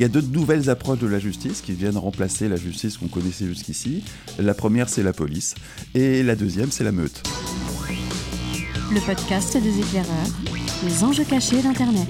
Il 0.00 0.04
y 0.04 0.04
a 0.04 0.08
deux 0.08 0.20
nouvelles 0.20 0.70
approches 0.70 1.00
de 1.00 1.08
la 1.08 1.18
justice 1.18 1.60
qui 1.60 1.72
viennent 1.72 1.98
remplacer 1.98 2.48
la 2.48 2.54
justice 2.54 2.96
qu'on 2.98 3.08
connaissait 3.08 3.46
jusqu'ici. 3.46 4.04
La 4.38 4.54
première, 4.54 4.88
c'est 4.88 5.02
la 5.02 5.12
police, 5.12 5.56
et 5.92 6.22
la 6.22 6.36
deuxième, 6.36 6.70
c'est 6.70 6.84
la 6.84 6.92
meute. 6.92 7.20
Le 8.92 9.04
podcast 9.04 9.56
des 9.60 9.80
éclaireurs, 9.80 10.28
les 10.84 11.02
enjeux 11.02 11.24
cachés 11.24 11.60
d'Internet. 11.62 12.06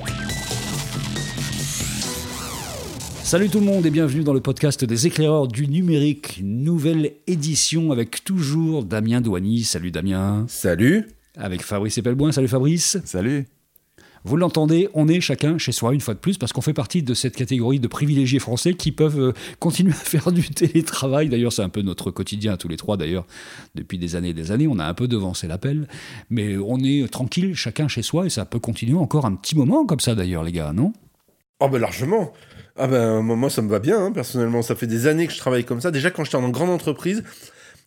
Salut 3.23 3.49
tout 3.49 3.61
le 3.61 3.65
monde 3.65 3.87
et 3.87 3.91
bienvenue 3.91 4.23
dans 4.23 4.35
le 4.35 4.43
podcast 4.43 4.85
des 4.85 5.07
éclaireurs 5.07 5.49
du 5.49 5.67
numérique, 5.67 6.43
nouvelle 6.45 7.13
édition 7.27 7.91
avec 7.91 8.23
toujours 8.23 8.85
Damien 8.85 9.23
Douany. 9.23 9.65
Salut 9.65 9.93
Damien. 9.93 10.45
Salut. 10.47 11.09
Avec 11.39 11.63
Fabrice 11.63 11.97
Epelboin. 11.97 12.33
Salut 12.33 12.49
Fabrice. 12.49 12.99
Salut. 13.07 13.47
Vous 14.25 14.37
l'entendez, 14.37 14.89
on 14.95 15.09
est 15.09 15.21
chacun 15.21 15.59
chez 15.59 15.73
soi 15.73 15.95
une 15.95 16.01
fois 16.01 16.15
de 16.15 16.19
plus 16.19 16.39
parce 16.39 16.53
qu'on 16.53 16.61
fait 16.61 16.73
partie 16.73 17.03
de 17.03 17.15
cette 17.15 17.37
catégorie 17.37 17.81
de 17.81 17.89
privilégiés 17.89 18.39
français 18.39 18.75
qui 18.75 18.93
peuvent 18.93 19.21
euh, 19.21 19.33
continuer 19.59 19.93
à 19.93 19.95
faire 20.05 20.33
du 20.33 20.49
télétravail. 20.51 21.29
D'ailleurs, 21.29 21.53
c'est 21.53 21.63
un 21.63 21.69
peu 21.69 21.83
notre 21.83 22.11
quotidien 22.11 22.57
tous 22.57 22.69
les 22.69 22.77
trois 22.77 22.97
d'ailleurs 22.97 23.27
depuis 23.75 23.99
des 23.99 24.17
années 24.17 24.31
et 24.31 24.35
des 24.35 24.53
années. 24.53 24.67
On 24.69 24.79
a 24.79 24.85
un 24.85 24.95
peu 24.95 25.09
devancé 25.09 25.47
l'appel, 25.47 25.89
mais 26.31 26.57
on 26.57 26.79
est 26.79 27.11
tranquille 27.11 27.55
chacun 27.55 27.89
chez 27.89 28.03
soi 28.03 28.27
et 28.27 28.31
ça 28.31 28.45
peut 28.45 28.59
continuer 28.59 28.99
encore 28.99 29.27
un 29.27 29.35
petit 29.35 29.57
moment 29.57 29.87
comme 29.87 30.01
ça 30.01 30.15
d'ailleurs 30.15 30.43
les 30.43 30.53
gars, 30.53 30.73
non? 30.73 30.93
Oh 31.61 31.69
ben 31.69 31.79
largement. 31.79 32.33
Ah 32.77 32.87
ben 32.87 33.21
moi 33.23 33.51
ça 33.51 33.63
me 33.63 33.69
va 33.69 33.81
bien 33.81 34.05
hein, 34.05 34.13
personnellement. 34.13 34.63
Ça 34.63 34.77
fait 34.77 34.87
des 34.87 35.07
années 35.07 35.27
que 35.27 35.33
je 35.33 35.39
travaille 35.39 35.65
comme 35.65 35.81
ça. 35.81 35.91
Déjà 35.91 36.11
quand 36.11 36.25
j'étais 36.25 36.37
en 36.37 36.49
grande 36.51 36.71
entreprise, 36.71 37.25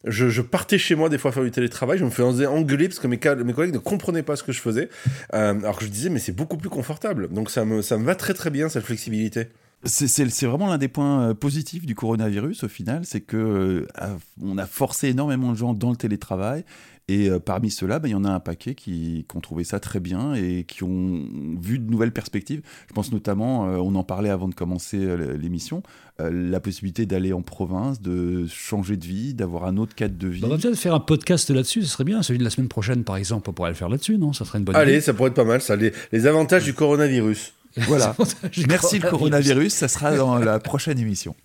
je, 0.05 0.41
partais 0.41 0.77
chez 0.77 0.95
moi 0.95 1.09
des 1.09 1.17
fois 1.17 1.31
faire 1.31 1.43
du 1.43 1.51
télétravail, 1.51 1.97
je 1.97 2.05
me 2.05 2.09
faisais 2.09 2.45
engueuler 2.45 2.87
parce 2.87 2.99
que 2.99 3.07
mes, 3.07 3.17
collègues 3.17 3.73
ne 3.73 3.77
comprenaient 3.77 4.23
pas 4.23 4.35
ce 4.35 4.43
que 4.43 4.51
je 4.51 4.59
faisais. 4.59 4.89
Euh, 5.33 5.59
alors 5.59 5.77
que 5.77 5.85
je 5.85 5.89
disais, 5.89 6.09
mais 6.09 6.19
c'est 6.19 6.31
beaucoup 6.31 6.57
plus 6.57 6.69
confortable. 6.69 7.29
Donc 7.31 7.49
ça 7.49 7.65
me, 7.65 7.81
ça 7.81 7.97
me 7.97 8.05
va 8.05 8.15
très 8.15 8.33
très 8.33 8.49
bien 8.49 8.69
cette 8.69 8.85
flexibilité. 8.85 9.47
C'est 9.83 10.45
vraiment 10.45 10.67
l'un 10.67 10.77
des 10.77 10.87
points 10.87 11.29
euh, 11.29 11.33
positifs 11.33 11.87
du 11.87 11.95
coronavirus 11.95 12.63
au 12.63 12.67
final, 12.67 13.01
c'est 13.03 13.21
que 13.21 13.37
euh, 13.37 14.17
on 14.39 14.59
a 14.59 14.67
forcé 14.67 15.07
énormément 15.07 15.51
de 15.51 15.57
gens 15.57 15.73
dans 15.73 15.89
le 15.89 15.95
télétravail 15.95 16.63
et 17.07 17.29
euh, 17.29 17.39
parmi 17.39 17.71
ceux-là, 17.71 17.99
bah, 17.99 18.07
il 18.07 18.11
y 18.11 18.15
en 18.15 18.23
a 18.23 18.29
un 18.29 18.39
paquet 18.39 18.75
qui, 18.75 19.25
ont 19.33 19.41
trouvé 19.41 19.63
ça 19.63 19.79
très 19.79 19.99
bien 19.99 20.33
et 20.33 20.65
qui 20.67 20.83
ont 20.83 21.25
vu 21.61 21.79
de 21.79 21.89
nouvelles 21.89 22.11
perspectives. 22.11 22.61
Je 22.87 22.93
pense 22.93 23.11
notamment, 23.11 23.63
on 23.63 23.95
en 23.95 24.03
parlait 24.03 24.29
avant 24.29 24.47
de 24.47 24.53
commencer 24.53 24.97
l'émission, 25.37 25.83
la 26.19 26.59
possibilité 26.59 27.05
d'aller 27.05 27.33
en 27.33 27.41
province, 27.41 28.01
de 28.01 28.45
changer 28.47 28.97
de 28.97 29.05
vie, 29.05 29.33
d'avoir 29.33 29.65
un 29.65 29.77
autre 29.77 29.95
cadre 29.95 30.17
de 30.17 30.27
vie. 30.27 30.41
Bah, 30.41 30.47
on 30.49 30.55
va 30.55 30.57
peut-être 30.57 30.77
faire 30.77 30.93
un 30.93 30.99
podcast 30.99 31.49
là-dessus, 31.49 31.83
ce 31.83 31.87
serait 31.87 32.03
bien. 32.03 32.21
Celui 32.21 32.39
de 32.39 32.43
la 32.43 32.49
semaine 32.49 32.67
prochaine, 32.67 33.03
par 33.03 33.17
exemple, 33.17 33.49
on 33.49 33.53
pourrait 33.53 33.71
le 33.71 33.75
faire 33.75 33.89
là-dessus, 33.89 34.17
non? 34.17 34.33
Ça 34.33 34.45
serait 34.45 34.59
une 34.59 34.65
bonne 34.65 34.75
Allez, 34.75 35.01
ça 35.01 35.13
pourrait 35.13 35.29
être 35.29 35.35
pas 35.35 35.45
mal, 35.45 35.61
ça. 35.61 35.75
les 35.75 36.27
avantages 36.27 36.65
du 36.65 36.73
coronavirus. 36.73 37.53
Voilà. 37.77 38.15
Merci 38.67 38.99
le 38.99 39.09
coronavirus, 39.09 39.73
ça 39.73 39.87
sera 39.87 40.15
dans 40.15 40.37
la 40.37 40.59
prochaine 40.59 40.99
émission. 40.99 41.35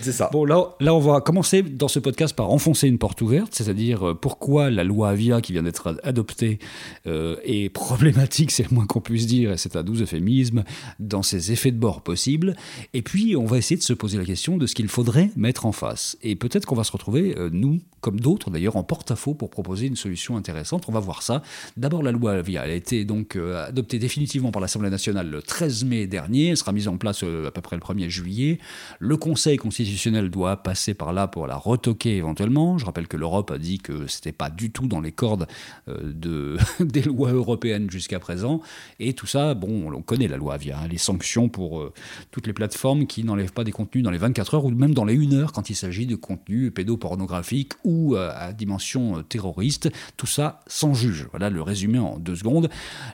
C'est 0.00 0.12
ça. 0.12 0.30
Bon, 0.32 0.44
là, 0.44 0.74
là, 0.80 0.94
on 0.94 0.98
va 0.98 1.20
commencer 1.20 1.62
dans 1.62 1.88
ce 1.88 1.98
podcast 1.98 2.34
par 2.34 2.50
enfoncer 2.50 2.88
une 2.88 2.98
porte 2.98 3.20
ouverte, 3.20 3.54
c'est-à-dire 3.54 4.08
euh, 4.08 4.14
pourquoi 4.14 4.70
la 4.70 4.82
loi 4.82 5.10
Avia 5.10 5.40
qui 5.40 5.52
vient 5.52 5.62
d'être 5.62 5.98
adoptée 6.02 6.58
euh, 7.06 7.36
est 7.44 7.68
problématique, 7.68 8.50
c'est 8.50 8.68
le 8.70 8.74
moins 8.74 8.86
qu'on 8.86 9.00
puisse 9.00 9.26
dire, 9.26 9.52
et 9.52 9.56
c'est 9.56 9.76
un 9.76 9.82
doux 9.82 10.00
euphémisme, 10.00 10.64
dans 10.98 11.22
ses 11.22 11.52
effets 11.52 11.70
de 11.70 11.78
bord 11.78 12.02
possibles. 12.02 12.56
Et 12.94 13.02
puis, 13.02 13.36
on 13.36 13.44
va 13.44 13.58
essayer 13.58 13.76
de 13.76 13.82
se 13.82 13.92
poser 13.92 14.16
la 14.16 14.24
question 14.24 14.56
de 14.56 14.66
ce 14.66 14.74
qu'il 14.74 14.88
faudrait 14.88 15.30
mettre 15.36 15.66
en 15.66 15.72
face. 15.72 16.16
Et 16.22 16.34
peut-être 16.34 16.64
qu'on 16.66 16.76
va 16.76 16.84
se 16.84 16.92
retrouver, 16.92 17.36
euh, 17.36 17.50
nous, 17.52 17.80
comme 18.00 18.20
d'autres 18.20 18.50
d'ailleurs, 18.50 18.76
en 18.76 18.82
porte-à-faux 18.82 19.34
pour 19.34 19.50
proposer 19.50 19.86
une 19.86 19.96
solution 19.96 20.36
intéressante. 20.36 20.84
On 20.88 20.92
va 20.92 21.00
voir 21.00 21.22
ça. 21.22 21.42
D'abord, 21.76 22.02
la 22.02 22.12
loi 22.12 22.32
Avia, 22.32 22.64
elle 22.64 22.70
a 22.70 22.74
été 22.74 23.04
donc 23.04 23.36
adoptée 23.36 23.98
définitivement 23.98 24.50
par 24.50 24.62
l'Assemblée 24.62 24.88
nationale 24.88 25.28
le 25.28 25.42
13 25.42 25.84
mai 25.84 26.06
dernier. 26.06 26.48
Elle 26.48 26.56
sera 26.56 26.72
mise 26.72 26.88
en 26.88 26.96
place 26.96 27.22
à 27.22 27.50
peu 27.50 27.60
près 27.60 27.76
le 27.76 27.82
1er 27.82 28.08
juillet. 28.08 28.58
Le 28.98 29.16
Conseil 29.18 29.58
constitutionnel 29.58 29.89
doit 30.30 30.56
passer 30.62 30.94
par 30.94 31.12
là 31.12 31.28
pour 31.28 31.46
la 31.46 31.56
retoquer 31.56 32.16
éventuellement. 32.16 32.78
Je 32.78 32.84
rappelle 32.84 33.08
que 33.08 33.16
l'Europe 33.16 33.50
a 33.50 33.58
dit 33.58 33.78
que 33.78 34.06
c'était 34.06 34.32
pas 34.32 34.50
du 34.50 34.70
tout 34.70 34.86
dans 34.86 35.00
les 35.00 35.12
cordes 35.12 35.46
euh, 35.88 35.98
de, 36.02 36.56
des 36.80 37.02
lois 37.02 37.32
européennes 37.32 37.90
jusqu'à 37.90 38.18
présent. 38.18 38.60
Et 38.98 39.12
tout 39.12 39.26
ça, 39.26 39.54
bon, 39.54 39.92
on 39.92 40.02
connaît 40.02 40.28
la 40.28 40.36
loi 40.36 40.54
Avia, 40.54 40.78
hein, 40.78 40.88
les 40.88 40.98
sanctions 40.98 41.48
pour 41.48 41.80
euh, 41.80 41.92
toutes 42.30 42.46
les 42.46 42.52
plateformes 42.52 43.06
qui 43.06 43.24
n'enlèvent 43.24 43.52
pas 43.52 43.64
des 43.64 43.72
contenus 43.72 44.04
dans 44.04 44.10
les 44.10 44.18
24 44.18 44.54
heures 44.54 44.64
ou 44.64 44.70
même 44.70 44.94
dans 44.94 45.04
les 45.04 45.16
1 45.16 45.32
heure 45.32 45.52
quand 45.52 45.70
il 45.70 45.76
s'agit 45.76 46.06
de 46.06 46.16
contenus 46.16 46.72
pédopornographiques 46.74 47.72
ou 47.84 48.16
euh, 48.16 48.32
à 48.34 48.52
dimension 48.52 49.22
terroriste. 49.22 49.90
Tout 50.16 50.26
ça 50.26 50.60
sans 50.66 50.94
juge. 50.94 51.26
Voilà 51.30 51.50
le 51.50 51.62
résumé 51.62 51.98
en 51.98 52.18
deux 52.18 52.36
secondes. 52.36 52.68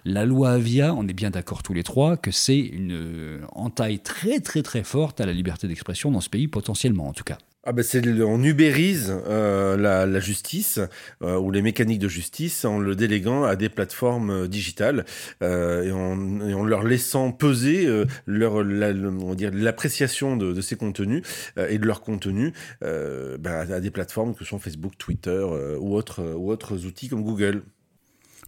La 0.04 0.24
loi 0.24 0.50
Avia, 0.50 0.94
on 0.94 1.06
est 1.08 1.12
bien 1.12 1.30
d'accord 1.30 1.62
tous 1.62 1.74
les 1.74 1.82
trois 1.82 2.16
que 2.16 2.30
c'est 2.30 2.58
une 2.58 3.40
entaille 3.52 3.98
très 4.00 4.40
très 4.40 4.62
très 4.62 4.82
forte 4.82 5.20
à 5.20 5.26
la 5.26 5.32
liberté 5.32 5.68
d'expression 5.68 6.10
dans 6.10 6.20
ce 6.20 6.28
pays 6.28 6.48
potentiellement 6.66 7.06
en 7.06 7.12
tout 7.12 7.24
cas. 7.24 7.38
Ah 7.68 7.72
ben 7.72 7.84
on 8.22 8.44
ubérise 8.44 9.12
euh, 9.26 9.76
la, 9.76 10.20
justice 10.20 10.78
euh, 11.22 11.36
ou 11.36 11.50
les 11.50 11.62
mécaniques 11.62 11.98
de 11.98 12.08
justice 12.08 12.64
en 12.64 12.78
le 12.78 12.94
déléguant 12.94 13.42
à 13.42 13.56
des 13.56 13.68
plateformes 13.68 14.30
euh, 14.30 14.46
digitales 14.46 15.04
et, 15.40 15.90
en, 15.90 16.64
leur 16.64 16.84
laissant 16.84 17.32
peser 17.32 17.88
leur 18.26 18.62
l'appréciation 18.62 20.36
de, 20.36 20.60
ces 20.60 20.76
contenus 20.76 21.22
et 21.56 21.78
de 21.78 21.86
leurs 21.86 22.00
contenus 22.00 22.52
ben, 22.80 23.38
à 23.46 23.80
des 23.80 23.90
plateformes 23.90 24.34
que 24.34 24.44
sont 24.44 24.58
Facebook, 24.58 24.92
Twitter 24.98 25.44
ou 25.78 25.94
autres 25.94 26.22
ou 26.36 26.50
autres 26.50 26.86
outils 26.86 27.08
comme 27.08 27.22
Google. 27.22 27.62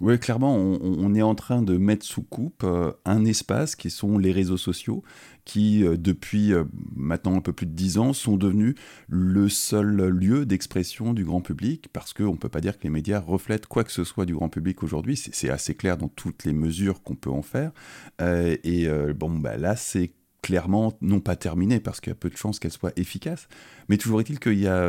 Oui, 0.01 0.19
clairement, 0.19 0.55
on, 0.55 1.15
est 1.17 1.23
en 1.23 1.35
train 1.35 1.61
de 1.61 1.77
mettre 1.77 2.07
sous 2.07 2.23
coupe 2.23 2.65
un 3.05 3.25
espace 3.25 3.75
qui 3.75 3.91
sont 3.91 4.17
les 4.17 4.31
réseaux 4.31 4.57
sociaux, 4.57 5.03
qui, 5.49 5.83
euh, 5.83 5.97
depuis 5.97 6.53
euh, 6.53 6.65
maintenant 6.95 7.35
un 7.35 7.41
peu 7.41 7.55
plus 7.55 7.67
de 7.67 7.73
dix 7.73 7.97
ans, 7.97 8.13
sont 8.13 8.37
devenus 8.37 8.75
le 9.09 9.49
seul 9.49 10.09
lieu 10.09 10.45
d'expression 10.45 11.15
du 11.15 11.25
grand 11.25 11.41
public, 11.41 11.89
parce 11.93 12.13
qu'on 12.13 12.33
ne 12.33 12.37
peut 12.37 12.51
pas 12.51 12.61
dire 12.61 12.79
que 12.79 12.85
les 12.85 12.91
médias 12.91 13.19
reflètent 13.19 13.67
quoi 13.67 13.83
que 13.83 13.91
ce 13.91 14.05
soit 14.05 14.27
du 14.27 14.35
grand 14.35 14.51
public 14.51 14.83
aujourd'hui, 14.83 15.17
c'est 15.17 15.49
assez 15.49 15.75
clair 15.75 15.97
dans 15.97 16.09
toutes 16.09 16.45
les 16.45 16.53
mesures 16.53 17.03
qu'on 17.03 17.17
peut 17.17 17.31
en 17.31 17.43
faire. 17.43 17.73
Euh, 18.21 18.57
et 18.63 18.89
bon, 19.15 19.31
bah, 19.31 19.57
là, 19.57 19.75
c'est 19.75 20.13
clairement 20.49 20.97
non 21.03 21.21
pas 21.21 21.37
terminé, 21.37 21.79
parce 21.79 22.01
qu'il 22.01 22.11
y 22.11 22.13
a 22.13 22.15
peu 22.15 22.31
de 22.31 22.37
chances 22.39 22.59
qu'elle 22.59 22.73
soit 22.73 22.99
efficace, 22.99 23.49
mais 23.91 23.99
toujours 23.99 24.19
est-il 24.21 24.41
qu'il 24.41 24.59
y 24.59 24.67
a 24.67 24.83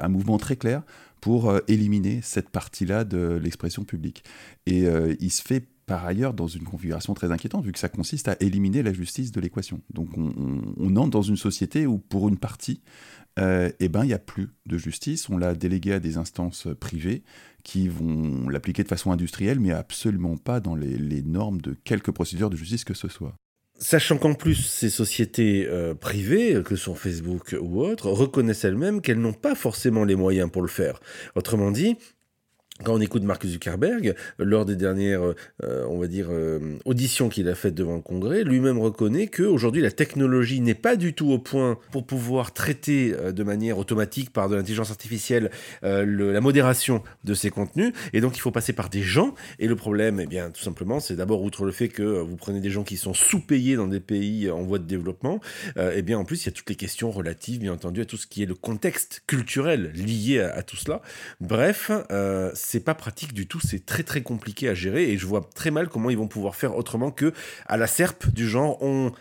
un 0.00 0.08
mouvement 0.08 0.38
très 0.38 0.56
clair 0.56 0.82
pour 1.20 1.52
éliminer 1.68 2.20
cette 2.22 2.48
partie-là 2.48 3.04
de 3.04 3.38
l'expression 3.42 3.84
publique. 3.84 4.24
Et 4.64 4.86
il 5.20 5.30
se 5.30 5.42
fait 5.42 5.66
par 5.92 6.06
ailleurs 6.06 6.32
dans 6.32 6.46
une 6.46 6.64
configuration 6.64 7.12
très 7.12 7.30
inquiétante, 7.30 7.66
vu 7.66 7.72
que 7.72 7.78
ça 7.78 7.90
consiste 7.90 8.26
à 8.26 8.36
éliminer 8.40 8.82
la 8.82 8.94
justice 8.94 9.30
de 9.30 9.40
l'équation. 9.42 9.82
Donc 9.92 10.08
on, 10.16 10.96
entre 10.96 11.10
dans 11.10 11.20
une 11.20 11.36
société 11.36 11.86
où, 11.86 11.98
pour 11.98 12.30
une 12.30 12.38
partie, 12.38 12.80
euh, 13.38 13.70
eh 13.78 13.88
ben, 13.90 14.04
il 14.04 14.08
n'y 14.08 14.14
a 14.14 14.18
plus 14.18 14.48
de 14.64 14.78
justice, 14.78 15.28
on 15.28 15.36
l'a 15.36 15.54
délégué 15.54 15.92
à 15.92 16.00
des 16.00 16.16
instances 16.16 16.68
privées 16.80 17.24
qui 17.62 17.88
vont 17.88 18.48
l'appliquer 18.48 18.82
de 18.84 18.88
façon 18.88 19.12
industrielle, 19.12 19.60
mais 19.60 19.72
absolument 19.72 20.36
pas 20.36 20.60
dans 20.60 20.74
les, 20.74 21.22
normes 21.22 21.60
de 21.60 21.74
quelques 21.84 22.10
procédures 22.10 22.50
de 22.50 22.56
justice 22.56 22.84
que 22.84 22.94
ce 22.94 23.08
soit. 23.08 23.34
Sachant 23.84 24.16
qu'en 24.16 24.34
plus, 24.34 24.54
ces 24.54 24.90
sociétés 24.90 25.66
euh, 25.68 25.92
privées, 25.92 26.62
que 26.64 26.76
sont 26.76 26.94
Facebook 26.94 27.56
ou 27.60 27.82
autres, 27.82 28.08
reconnaissent 28.10 28.64
elles-mêmes 28.64 29.00
qu'elles 29.00 29.20
n'ont 29.20 29.32
pas 29.32 29.56
forcément 29.56 30.04
les 30.04 30.14
moyens 30.14 30.48
pour 30.48 30.62
le 30.62 30.68
faire. 30.68 31.00
Autrement 31.34 31.72
dit, 31.72 31.96
quand 32.84 32.94
on 32.94 33.00
écoute 33.00 33.22
Mark 33.22 33.46
Zuckerberg, 33.46 34.14
lors 34.38 34.64
des 34.64 34.76
dernières, 34.76 35.22
euh, 35.62 35.86
on 35.88 35.98
va 35.98 36.06
dire, 36.06 36.28
euh, 36.30 36.78
auditions 36.84 37.28
qu'il 37.28 37.48
a 37.48 37.54
faites 37.54 37.74
devant 37.74 37.96
le 37.96 38.02
Congrès, 38.02 38.44
lui-même 38.44 38.78
reconnaît 38.78 39.28
qu'aujourd'hui 39.28 39.82
la 39.82 39.90
technologie 39.90 40.60
n'est 40.60 40.74
pas 40.74 40.96
du 40.96 41.12
tout 41.12 41.30
au 41.30 41.38
point 41.38 41.78
pour 41.92 42.06
pouvoir 42.06 42.52
traiter 42.52 43.14
euh, 43.14 43.30
de 43.30 43.44
manière 43.44 43.78
automatique 43.78 44.30
par 44.30 44.48
de 44.48 44.56
l'intelligence 44.56 44.90
artificielle 44.90 45.50
la 45.82 46.40
modération 46.40 47.02
de 47.24 47.34
ces 47.34 47.50
contenus, 47.50 47.92
et 48.12 48.20
donc 48.20 48.36
il 48.36 48.40
faut 48.40 48.50
passer 48.50 48.72
par 48.72 48.88
des 48.88 49.02
gens. 49.02 49.34
Et 49.58 49.66
le 49.68 49.76
problème, 49.76 50.20
eh 50.20 50.26
bien, 50.26 50.50
tout 50.50 50.62
simplement, 50.62 51.00
c'est 51.00 51.16
d'abord 51.16 51.42
outre 51.42 51.64
le 51.64 51.72
fait 51.72 51.88
que 51.88 52.02
vous 52.02 52.36
prenez 52.36 52.60
des 52.60 52.70
gens 52.70 52.82
qui 52.82 52.96
sont 52.96 53.14
sous-payés 53.14 53.76
dans 53.76 53.86
des 53.86 54.00
pays 54.00 54.50
en 54.50 54.62
voie 54.62 54.78
de 54.78 54.86
développement, 54.86 55.40
eh 55.76 56.02
bien, 56.02 56.18
en 56.18 56.24
plus, 56.24 56.44
il 56.44 56.46
y 56.46 56.48
a 56.48 56.52
toutes 56.52 56.68
les 56.68 56.76
questions 56.76 57.10
relatives, 57.10 57.60
bien 57.60 57.72
entendu, 57.72 58.00
à 58.00 58.04
tout 58.04 58.16
ce 58.16 58.26
qui 58.26 58.42
est 58.42 58.46
le 58.46 58.54
contexte 58.54 59.22
culturel 59.26 59.92
lié 59.94 60.40
à, 60.40 60.54
à 60.56 60.62
tout 60.62 60.76
cela. 60.76 61.02
Bref, 61.40 61.90
c'est 62.62 62.80
pas 62.80 62.94
pratique 62.94 63.32
du 63.32 63.46
tout, 63.46 63.60
c'est 63.60 63.84
très 63.84 64.02
très 64.02 64.22
compliqué 64.22 64.68
à 64.68 64.74
gérer 64.74 65.10
et 65.10 65.18
je 65.18 65.26
vois 65.26 65.48
très 65.54 65.70
mal 65.70 65.88
comment 65.88 66.10
ils 66.10 66.18
vont 66.18 66.28
pouvoir 66.28 66.54
faire 66.54 66.76
autrement 66.76 67.10
que 67.10 67.32
à 67.66 67.76
la 67.76 67.86
serpe 67.86 68.28
du 68.28 68.48
genre 68.48 68.82
on 68.82 69.12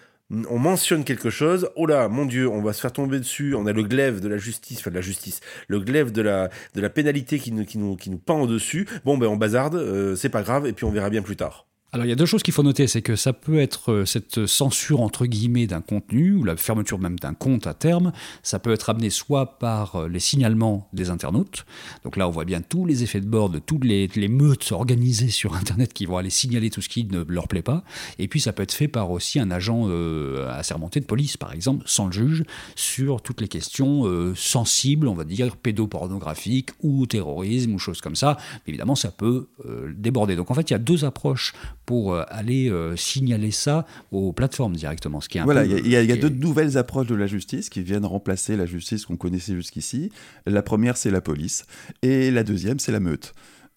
on 0.50 0.60
mentionne 0.60 1.04
quelque 1.04 1.30
chose, 1.30 1.70
oh 1.76 1.86
là, 1.86 2.08
mon 2.08 2.26
Dieu, 2.26 2.48
on 2.48 2.62
va 2.62 2.72
se 2.72 2.80
faire 2.80 2.94
tomber 2.94 3.20
dessus, 3.20 3.54
on 3.54 3.66
a 3.66 3.74
le 3.74 3.84
glaive 3.84 4.22
de 4.22 4.30
la 4.30 4.38
justice, 4.38 4.80
enfin 4.80 4.90
de 4.90 4.96
la 4.96 5.02
justice, 5.02 5.42
le 5.68 5.80
glaive 5.82 6.14
de 6.14 6.22
la, 6.22 6.50
de 6.74 6.80
la 6.80 6.90
pénalité 6.90 7.38
qui 7.38 7.52
nous, 7.52 7.66
qui 7.66 7.78
nous, 7.78 7.98
qui 7.98 8.10
nous 8.10 8.18
pend 8.18 8.40
au-dessus, 8.40 8.88
bon 9.04 9.18
ben 9.18 9.28
on 9.28 9.36
bazarde, 9.36 9.76
euh, 9.76 10.16
c'est 10.16 10.30
pas 10.30 10.42
grave, 10.42 10.66
et 10.68 10.72
puis 10.72 10.86
on 10.86 10.92
verra 10.92 11.10
bien 11.10 11.22
plus 11.22 11.36
tard. 11.36 11.68
Alors 11.94 12.06
il 12.06 12.10
y 12.10 12.14
a 12.14 12.16
deux 12.16 12.26
choses 12.26 12.42
qu'il 12.42 12.54
faut 12.54 12.64
noter, 12.64 12.88
c'est 12.88 13.02
que 13.02 13.18
ça 13.18 13.34
peut 13.34 13.60
être 13.60 13.92
euh, 13.92 14.06
cette 14.06 14.46
censure 14.46 15.02
entre 15.02 15.26
guillemets 15.26 15.68
d'un 15.68 15.82
contenu, 15.82 16.36
ou 16.36 16.46
la 16.46 16.56
fermeture 16.56 17.00
même 17.00 17.20
d'un 17.20 17.34
compte 17.34 17.68
à 17.68 17.74
terme, 17.74 18.14
ça 18.44 18.60
peut 18.60 18.72
être 18.72 18.90
amené 18.90 19.10
soit 19.10 19.60
par 19.60 19.98
euh, 19.98 20.08
les 20.08 20.22
signalements 20.22 20.88
des 20.94 21.10
internautes, 21.10 21.66
donc 22.06 22.16
là 22.16 22.30
on 22.30 22.32
voit 22.32 22.46
bien 22.46 22.62
tous 22.62 22.86
les 22.86 23.04
effets 23.04 23.20
de 23.20 23.26
bord 23.26 23.50
de 23.50 23.60
toutes 23.60 23.84
les, 23.84 24.08
meutes 24.30 24.72
organisées 24.72 25.30
sur 25.30 25.54
Internet 25.56 25.92
qui 25.92 26.06
vont 26.06 26.16
aller 26.16 26.30
signaler 26.30 26.70
tout 26.70 26.82
ce 26.82 26.88
qui 26.88 27.04
ne 27.04 27.26
leur 27.28 27.50
plaît 27.50 27.62
pas, 27.62 27.84
et 28.20 28.30
puis 28.30 28.40
ça 28.40 28.54
peut 28.54 28.64
être 28.64 28.72
fait 28.72 28.88
par 28.88 29.12
aussi 29.12 29.38
un 29.38 29.52
agent 29.52 29.88
euh, 29.90 30.50
assermenté 30.50 31.02
de 31.02 31.06
police 31.06 31.36
par 31.36 31.52
exemple, 31.52 31.84
sans 31.88 32.06
le 32.06 32.14
juge, 32.14 32.46
sur 32.76 33.22
toutes 33.22 33.42
les 33.42 33.50
questions 33.50 34.06
sensibles, 34.36 35.08
on 35.08 35.14
va 35.14 35.26
dire 35.26 35.58
pédopornographiques 35.58 36.70
ou 36.82 37.06
terrorisme 37.06 37.74
ou 37.74 37.80
choses 37.80 38.00
comme 38.00 38.16
ça, 38.16 38.38
évidemment 38.66 38.96
ça 38.96 39.12
peut 39.12 39.50
déborder. 39.96 40.36
Donc 40.36 40.52
en 40.52 40.54
fait 40.54 40.70
il 40.70 40.74
y 40.74 40.76
a 40.76 40.80
deux 40.80 41.04
approches 41.04 41.54
pour 41.92 42.14
euh, 42.14 42.24
aller 42.30 42.70
euh, 42.70 42.96
signaler 42.96 43.52
ça 43.52 43.86
aux 44.14 44.32
plateformes 44.32 44.78
directement. 44.78 45.20
Ce 45.20 45.28
qui 45.28 45.40
est 45.40 45.44
voilà, 45.44 45.66
il 45.66 45.86
y, 45.86 45.98
a, 45.98 46.02
y 46.02 46.12
a 46.14 46.16
deux 46.16 46.30
nouvelles 46.30 46.78
approches 46.78 47.08
de 47.08 47.16
la 47.16 47.28
justice 47.28 47.70
qui 47.70 47.82
viennent 47.82 48.06
remplacer 48.06 48.56
la 48.56 48.66
justice 48.66 49.06
qu'on 49.06 49.18
connaissait 49.18 49.56
jusqu'ici. 49.56 50.10
La 50.46 50.62
première, 50.62 50.96
c'est 50.96 51.12
la 51.12 51.20
police, 51.20 51.66
et 52.02 52.32
la 52.32 52.46
deuxième, 52.46 52.80
c'est 52.80 52.94
la 52.94 53.02
meute. 53.02 53.34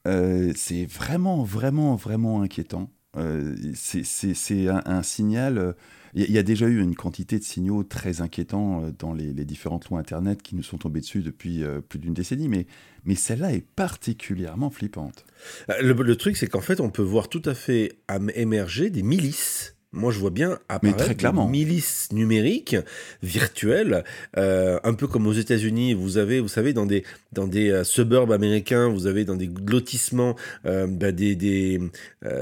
Euh, 0.06 0.52
c'est 0.54 0.86
vraiment, 0.86 1.42
vraiment, 1.42 1.96
vraiment 1.96 2.42
inquiétant. 2.42 2.88
C'est 3.74 4.68
un, 4.68 5.02
signal. 5.02 5.74
Il 6.14 6.30
y, 6.30 6.38
a 6.38 6.42
déjà 6.44 6.66
eu 6.68 6.80
une 6.80 6.94
quantité 6.94 7.38
de 7.38 7.44
signaux 7.44 7.82
très 7.82 8.20
inquiétants 8.20 8.92
dans 8.98 9.12
les, 9.12 9.32
différentes 9.44 9.88
lois 9.90 9.98
Internet 9.98 10.42
qui 10.42 10.54
nous 10.54 10.62
sont 10.62 10.78
tombés 10.78 11.00
dessus 11.00 11.22
depuis 11.22 11.64
plus 11.88 11.98
d'une 11.98 12.14
décennie, 12.14 12.48
mais 12.48 13.14
celle-là 13.14 13.52
est 13.52 13.66
particulièrement 13.74 14.70
flippante. 14.70 15.24
Euh, 15.70 15.92
le, 15.92 16.16
truc, 16.16 16.36
c'est 16.36 16.46
qu'en 16.46 16.60
fait, 16.60 16.80
on 16.80 16.90
peut 16.90 17.02
voir 17.02 17.28
tout 17.28 17.42
à 17.44 17.54
fait 17.54 17.98
émerger 18.34 18.90
des 18.90 19.02
milices 19.02 19.73
moi, 19.94 20.12
je 20.12 20.18
vois 20.18 20.30
bien 20.30 20.58
apparaître 20.68 21.32
des 21.32 21.50
milices 21.50 22.08
numériques, 22.12 22.76
virtuelles, 23.22 24.04
euh, 24.36 24.78
un 24.84 24.94
peu 24.94 25.06
comme 25.06 25.26
aux 25.26 25.32
États-Unis. 25.32 25.94
Vous 25.94 26.18
avez, 26.18 26.40
vous 26.40 26.48
savez, 26.48 26.72
dans 26.72 26.86
des 26.86 27.04
dans 27.32 27.46
des 27.46 27.70
euh, 27.70 27.84
suburbs 27.84 28.32
américains, 28.32 28.88
vous 28.88 29.06
avez 29.06 29.24
dans 29.24 29.36
des 29.36 29.50
lotissements 29.66 30.36
bah, 30.64 31.12
des 31.12 31.34
des, 31.36 31.80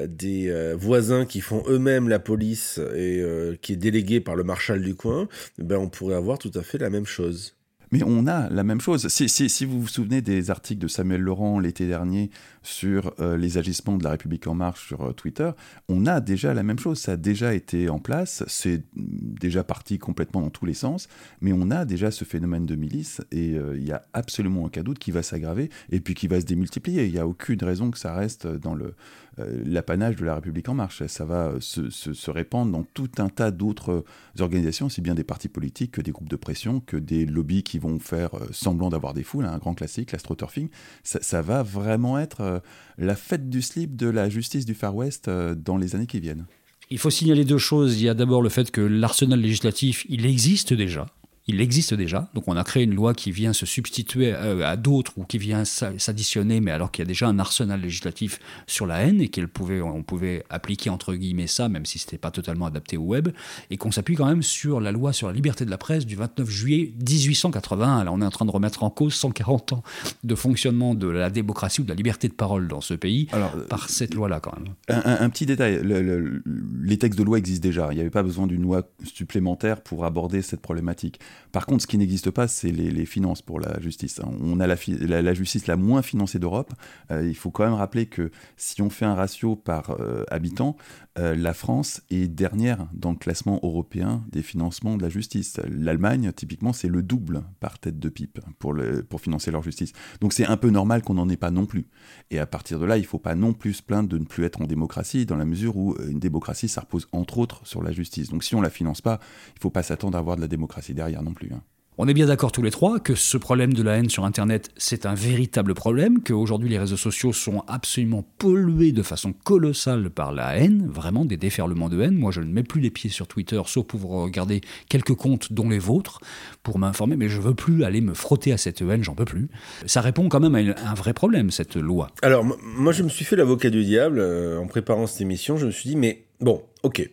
des 0.09 0.75
voisins 0.75 1.25
qui 1.27 1.41
font 1.41 1.63
eux-mêmes 1.69 2.09
la 2.09 2.19
police 2.19 2.81
et 2.97 3.23
qui 3.61 3.75
est 3.75 3.77
déléguée 3.77 4.21
par 4.21 4.35
le 4.35 4.45
marshal 4.45 4.83
du 4.83 4.95
coin. 4.95 5.29
Ben, 5.59 5.77
on 5.77 5.89
pourrait 5.89 6.17
avoir 6.17 6.39
tout 6.39 6.53
à 6.55 6.63
fait 6.63 6.79
la 6.79 6.91
même 6.91 7.07
chose. 7.07 7.55
Mais 7.93 8.03
on 8.05 8.27
a 8.27 8.49
la 8.49 8.65
même 8.65 8.81
chose. 8.81 9.07
Si, 9.09 9.65
vous 9.67 9.83
vous 9.83 9.89
souvenez 9.89 10.23
des 10.23 10.51
articles 10.51 10.81
de 10.81 10.89
Samuel 10.89 11.21
Laurent 11.21 11.61
l'été 11.61 11.87
dernier 11.87 12.31
sur 12.63 13.13
euh, 13.21 13.37
les 13.37 13.59
agissements 13.59 13.99
de 13.99 14.05
la 14.05 14.11
République 14.11 14.47
en 14.47 14.55
marche 14.55 14.87
sur 14.87 15.03
euh, 15.03 15.13
Twitter, 15.13 15.51
on 15.91 16.07
a 16.07 16.21
déjà 16.21 16.55
la 16.55 16.63
même 16.63 16.79
chose. 16.79 16.99
Ça 16.99 17.13
a 17.13 17.17
déjà 17.19 17.53
été 17.53 17.91
en 17.91 17.99
place, 17.99 18.45
c'est 18.47 18.83
déjà 18.97 19.63
parti 19.63 19.99
complètement 19.99 20.41
dans 20.41 20.49
tous 20.49 20.65
les 20.65 20.75
sens, 20.75 21.07
mais 21.43 21.53
on 21.53 21.71
a 21.71 21.85
déjà 21.85 22.11
ce 22.11 22.25
phénomène 22.25 22.65
de 22.65 22.77
milice 22.77 23.21
et 23.31 23.59
euh, 23.59 23.77
il 23.77 23.85
y 23.85 23.93
a 23.93 24.03
absolument 24.15 24.65
aucun 24.65 24.83
doute 24.83 24.99
qui 24.99 25.11
va 25.11 25.23
s'aggraver 25.23 25.69
et 25.91 26.01
puis 26.01 26.15
qui 26.15 26.29
va 26.29 26.41
se 26.41 26.47
démultiplier. 26.47 27.05
Il 27.05 27.13
n'y 27.13 27.19
a 27.19 27.27
aucune 27.27 27.63
raison 27.63 27.91
que 27.91 27.99
ça 27.99 28.15
reste 28.15 28.47
dans 28.47 28.75
le, 28.75 28.95
l'apanage 29.37 30.17
de 30.17 30.25
la 30.25 30.37
République 30.37 30.69
en 30.69 30.75
marche. 30.75 31.05
Ça 31.07 31.25
va 31.25 31.55
se, 31.61 31.91
se, 31.91 32.31
répandre 32.31 32.73
dans 32.73 32.85
tout 32.85 33.11
un 33.19 33.29
tas 33.29 33.51
d'autres 33.51 34.05
organisations, 34.39 34.87
aussi 34.87 35.01
bien 35.01 35.15
des 35.15 35.25
partis 35.25 35.49
politiques 35.49 35.93
que 35.93 36.01
des 36.01 36.13
groupes 36.13 36.29
de 36.29 36.37
pression, 36.37 36.81
que 36.81 36.97
des 36.97 37.27
lobbies 37.27 37.63
qui 37.63 37.79
vont 37.83 37.99
faire 37.99 38.31
semblant 38.53 38.89
d'avoir 38.89 39.13
des 39.13 39.23
foules, 39.23 39.45
hein, 39.45 39.53
un 39.53 39.59
grand 39.59 39.75
classique, 39.75 40.13
l'astroturfing. 40.13 40.69
Ça, 41.03 41.19
ça 41.21 41.43
va 41.43 41.63
vraiment 41.63 42.19
être 42.19 42.41
euh, 42.41 42.59
la 42.99 43.17
fête 43.17 43.51
du 43.51 43.63
slip 43.63 43.97
de 43.97 44.09
la 44.09 44.29
justice 44.29 44.65
du 44.65 44.75
Far 44.75 44.95
West 44.95 45.29
euh, 45.29 45.55
dans 45.55 45.77
les 45.77 45.95
années 45.95 46.07
qui 46.07 46.21
viennent. 46.21 46.47
Il 46.91 46.99
faut 46.99 47.11
signaler 47.11 47.45
deux 47.45 47.59
choses. 47.59 48.01
Il 48.01 48.05
y 48.05 48.09
a 48.09 48.15
d'abord 48.15 48.43
le 48.43 48.49
fait 48.49 48.71
que 48.71 48.81
l'arsenal 48.81 49.41
législatif, 49.41 50.07
il 50.09 50.27
existe 50.27 50.73
déjà 50.73 51.07
il 51.49 51.61
existe 51.61 51.95
déjà. 51.95 52.29
Donc 52.35 52.45
on 52.47 52.57
a 52.57 52.65
créé 52.65 52.85
une 52.85 52.95
loi 52.95 53.15
qui 53.15 53.33
vient 53.33 53.53
se 53.53 53.67
substituer 53.67 54.33
euh, 54.33 54.67
à, 54.67 54.77
d'autres 54.77 55.13
ou 55.17 55.25
qui 55.25 55.39
vient 55.39 55.65
s'additionner, 55.65 56.61
mais 56.61 56.71
alors 56.71 56.93
qu'il 56.93 57.03
y 57.03 57.07
a 57.07 57.09
déjà 57.09 57.27
un 57.27 57.39
arsenal 57.39 57.81
législatif 57.81 58.39
sur 58.67 58.87
la 58.87 59.01
haine 59.01 59.21
et 59.21 59.29
qu'on 59.29 59.47
pouvait, 59.47 59.81
on 59.81 60.03
pouvait 60.03 60.45
appliquer 60.51 60.91
entre 60.91 61.15
guillemets 61.15 61.49
ça, 61.49 61.69
même 61.69 61.85
si 61.85 61.99
ce 61.99 62.07
n'était 62.07 62.19
pas 62.19 62.31
totalement 62.31 62.67
adapté 62.67 62.97
au 62.97 63.03
web, 63.03 63.29
et 63.71 63.77
qu'on 63.77 63.91
s'appuie 63.91 64.15
quand 64.15 64.27
même 64.27 64.43
sur 64.43 64.81
la 64.81 64.93
loi 64.93 65.13
sur 65.13 65.27
la 65.27 65.33
liberté 65.33 65.65
de 65.65 65.71
la 65.71 65.79
presse 65.79 66.07
du 66.07 66.15
29 66.15 66.49
juillet 66.49 66.93
1881. 66.99 67.99
Alors 67.99 68.15
on 68.15 68.21
est 68.21 68.27
en 68.27 68.31
train 68.31 68.47
de 68.47 68.51
remettre 68.51 68.85
en 68.85 68.91
cause 68.91 69.15
140 69.15 69.73
ans 69.73 69.83
de 70.23 70.35
fonctionnement 70.35 70.95
de 70.95 71.09
la 71.09 71.31
démocratie 71.31 71.81
ou 71.81 71.85
de 71.85 71.89
la 71.89 71.95
liberté 71.97 72.29
de 72.29 72.35
parole 72.35 72.69
dans 72.69 72.81
ce 72.81 72.95
pays 72.95 73.29
alors, 73.33 73.53
par 73.69 73.89
cette 73.89 74.15
loi-là 74.15 74.41
quand 74.41 74.55
même. 74.57 74.75
Un, 74.89 75.29
petit 75.31 75.47
détail, 75.47 75.83
les 75.85 76.99
textes 76.99 77.19
de 77.19 77.25
loi 77.25 77.39
existent 77.39 77.67
déjà. 77.67 77.89
Il 77.91 77.97
n'y 77.97 78.01
avait 78.01 78.11
pas 78.11 78.23
besoin 78.23 78.47
d'une 78.47 78.63
loi 78.63 78.83
supplémentaire 79.05 79.81
pour 79.81 80.05
aborder 80.05 80.43
cette 80.43 80.61
problématique. 80.61 81.19
Par 81.53 81.67
contre, 81.67 81.83
ce 81.83 81.87
qui 81.87 81.99
n'existe 81.99 82.31
pas, 82.31 82.49
c'est 82.49 82.71
les, 82.71 83.07
finances 83.07 83.43
pour 83.43 83.61
la 83.61 83.79
justice. 83.81 84.21
Hein. 84.21 84.31
On 84.41 84.59
a 84.61 84.67
la, 84.67 85.35
justice 85.35 85.67
la 85.67 85.77
moins 85.77 86.01
financée 86.01 86.39
d'Europe. 86.39 86.73
Euh, 87.11 87.29
il 87.29 87.35
faut 87.35 87.51
quand 87.51 87.65
même 87.65 87.75
rappeler 87.75 88.07
que 88.07 88.31
si 88.57 88.81
on 88.81 88.89
fait 88.89 89.05
un 89.05 89.15
ratio 89.15 89.55
par 89.55 89.91
euh, 90.01 90.25
habitant, 90.31 90.77
euh, 91.19 91.35
la 91.35 91.53
France 91.53 92.01
est 92.11 92.27
dernière 92.27 92.87
dans 92.95 93.11
le 93.11 93.19
classement 93.19 93.61
européen 93.63 94.25
des 94.31 94.43
financements 94.43 94.97
de 94.97 95.03
la 95.03 95.11
justice. 95.11 95.61
L'Allemagne, 95.69 96.33
typiquement, 96.33 96.73
c'est 96.73 96.89
le 96.89 97.03
double 97.03 97.43
par 97.61 97.79
tête 97.79 97.99
de 97.99 98.09
pipe 98.09 98.41
pour, 98.59 98.75
pour 99.11 99.21
financer 99.21 99.51
leur 99.51 99.63
justice. 99.63 99.93
Donc 100.21 100.33
c'est 100.33 100.47
un 100.47 100.57
peu 100.57 100.71
normal 100.71 101.03
qu'on 101.03 101.15
n'en 101.15 101.29
ait 101.29 101.37
pas 101.37 101.51
non 101.51 101.67
plus. 101.67 101.87
Et 102.31 102.39
à 102.39 102.47
partir 102.47 102.79
de 102.79 102.87
là, 102.87 102.97
il 102.97 103.03
ne 103.03 103.07
faut 103.07 103.19
pas 103.19 103.35
non 103.35 103.53
plus 103.53 103.75
se 103.75 103.83
plaindre 103.83 104.09
de 104.09 104.17
ne 104.17 104.25
plus 104.25 104.45
être 104.45 104.63
en 104.63 104.67
démocratie, 104.67 105.27
dans 105.27 105.37
la 105.37 105.45
mesure 105.45 105.77
où 105.77 105.97
une 106.09 106.19
démocratie, 106.19 106.69
ça 106.69 106.81
repose 106.81 107.09
entre 107.13 107.39
autres 107.39 107.67
sur 107.67 107.83
la 107.83 107.93
justice. 107.93 108.31
Donc 108.31 108.43
si 108.43 108.55
on 108.55 108.59
ne 108.59 108.65
la 108.65 108.71
finance 108.71 109.03
pas, 109.03 109.21
il 109.49 109.59
ne 109.59 109.61
faut 109.61 109.71
pas 109.71 109.83
s'attendre 109.83 110.17
à 110.17 110.21
avoir 110.21 110.37
de 110.37 110.41
la 110.41 110.49
démocratie 110.49 110.95
derrière 110.95 111.22
non 111.23 111.35
plus. 111.35 111.51
Hein. 111.53 111.63
On 111.99 112.09
est 112.09 112.15
bien 112.15 112.25
d'accord 112.25 112.53
tous 112.53 112.63
les 112.63 112.71
trois 112.71 113.01
que 113.01 113.15
ce 113.15 113.37
problème 113.37 113.75
de 113.75 113.83
la 113.83 113.99
haine 113.99 114.09
sur 114.09 114.25
Internet, 114.25 114.71
c'est 114.79 115.05
un 115.05 115.15
véritable 115.15 115.75
problème, 115.75 116.23
qu'aujourd'hui 116.23 116.71
les 116.71 116.79
réseaux 116.79 116.97
sociaux 116.97 117.35
sont 117.35 117.63
absolument 117.69 118.25
pollués 118.39 118.93
de 118.93 119.03
façon 119.03 119.35
colossale 119.45 120.09
par 120.09 120.33
la 120.33 120.57
haine, 120.57 120.89
vraiment 120.89 121.27
des 121.27 121.37
déferlements 121.37 121.91
de 121.91 122.01
haine. 122.01 122.15
Moi, 122.15 122.33
je 122.33 122.41
ne 122.41 122.51
mets 122.51 122.63
plus 122.63 122.81
les 122.81 122.91
pieds 122.91 123.11
sur 123.11 123.27
Twitter, 123.27 123.61
sauf 123.67 123.87
pour 123.87 124.01
regarder 124.11 124.63
quelques 124.89 125.15
comptes, 125.15 125.53
dont 125.53 125.69
les 125.69 125.79
vôtres, 125.79 126.21
pour 126.63 126.79
m'informer, 126.79 127.17
mais 127.17 127.29
je 127.29 127.43
veux 127.43 127.55
plus 127.55 127.85
aller 127.85 128.01
me 128.01 128.15
frotter 128.15 128.55
à 128.55 128.57
cette 128.57 128.81
haine, 128.81 129.05
j'en 129.05 129.15
peux 129.15 129.27
plus. 129.27 129.49
Ça 129.85 130.01
répond 130.01 130.31
quand 130.31 130.41
même 130.41 130.55
à 130.55 130.91
un 130.91 130.95
vrai 130.95 131.13
problème, 131.13 131.51
cette 131.51 131.77
loi. 131.77 132.09
Alors, 132.23 132.43
moi, 132.63 132.93
je 132.93 133.03
me 133.03 133.11
suis 133.11 133.27
fait 133.27 133.37
l'avocat 133.37 133.69
du 133.69 133.85
diable 133.85 134.19
euh, 134.19 134.59
en 134.59 134.67
préparant 134.67 135.07
cette 135.07 135.21
émission. 135.21 135.59
Je 135.59 135.67
me 135.67 135.71
suis 135.71 135.91
dit, 135.91 135.97
mais 135.97 136.25
bon, 136.41 136.63
ok, 136.83 137.07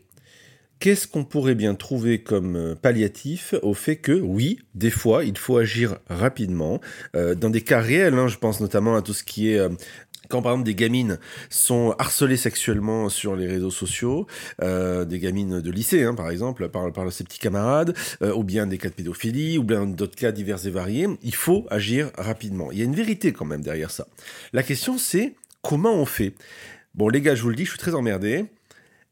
qu'est-ce 0.79 1.07
qu'on 1.07 1.25
pourrait 1.25 1.55
bien 1.55 1.75
trouver 1.75 2.23
comme 2.23 2.55
euh, 2.55 2.75
palliatif 2.75 3.53
au 3.61 3.73
fait 3.73 3.97
que, 3.97 4.13
oui, 4.13 4.59
des 4.75 4.89
fois, 4.89 5.23
il 5.23 5.37
faut 5.37 5.57
agir 5.57 5.97
rapidement, 6.09 6.79
euh, 7.15 7.35
dans 7.35 7.49
des 7.49 7.61
cas 7.61 7.81
réels, 7.81 8.13
hein, 8.13 8.27
je 8.27 8.37
pense 8.37 8.61
notamment 8.61 8.95
à 8.95 9.01
tout 9.01 9.13
ce 9.13 9.23
qui 9.23 9.51
est... 9.51 9.59
Euh, 9.59 9.69
quand 10.29 10.43
par 10.43 10.51
exemple 10.51 10.67
des 10.67 10.75
gamines 10.75 11.17
sont 11.49 11.95
harcelées 11.97 12.37
sexuellement 12.37 13.09
sur 13.09 13.35
les 13.35 13.47
réseaux 13.47 13.71
sociaux, 13.71 14.27
des 14.61 15.19
gamines 15.19 15.59
de 15.59 15.71
lycée 15.71 16.07
par 16.15 16.29
exemple, 16.29 16.69
par, 16.69 16.93
par 16.93 17.11
ses 17.11 17.23
petits 17.23 17.39
camarades, 17.39 17.95
ou 18.21 18.43
bien 18.43 18.67
des 18.67 18.77
cas 18.77 18.89
de 18.89 18.93
pédophilie, 18.93 19.57
ou 19.57 19.63
bien 19.63 19.87
d'autres 19.87 20.15
cas 20.15 20.31
divers 20.31 20.63
et 20.67 20.69
variés, 20.69 21.07
il 21.23 21.33
faut 21.33 21.65
agir 21.71 22.11
rapidement. 22.15 22.71
Il 22.71 22.77
y 22.77 22.83
a 22.83 22.85
une 22.85 22.93
vérité 22.93 23.33
quand 23.33 23.45
même 23.45 23.63
derrière 23.63 23.89
ça. 23.89 24.05
La 24.53 24.61
question 24.61 24.99
c'est 24.99 25.33
comment 25.63 25.95
on 25.95 26.05
fait? 26.05 26.35
Bon 26.93 27.09
les 27.09 27.21
gars, 27.21 27.33
je 27.33 27.41
vous 27.41 27.49
le 27.49 27.55
dis, 27.55 27.65
je 27.65 27.71
suis 27.71 27.79
très 27.79 27.95
emmerdé. 27.95 28.45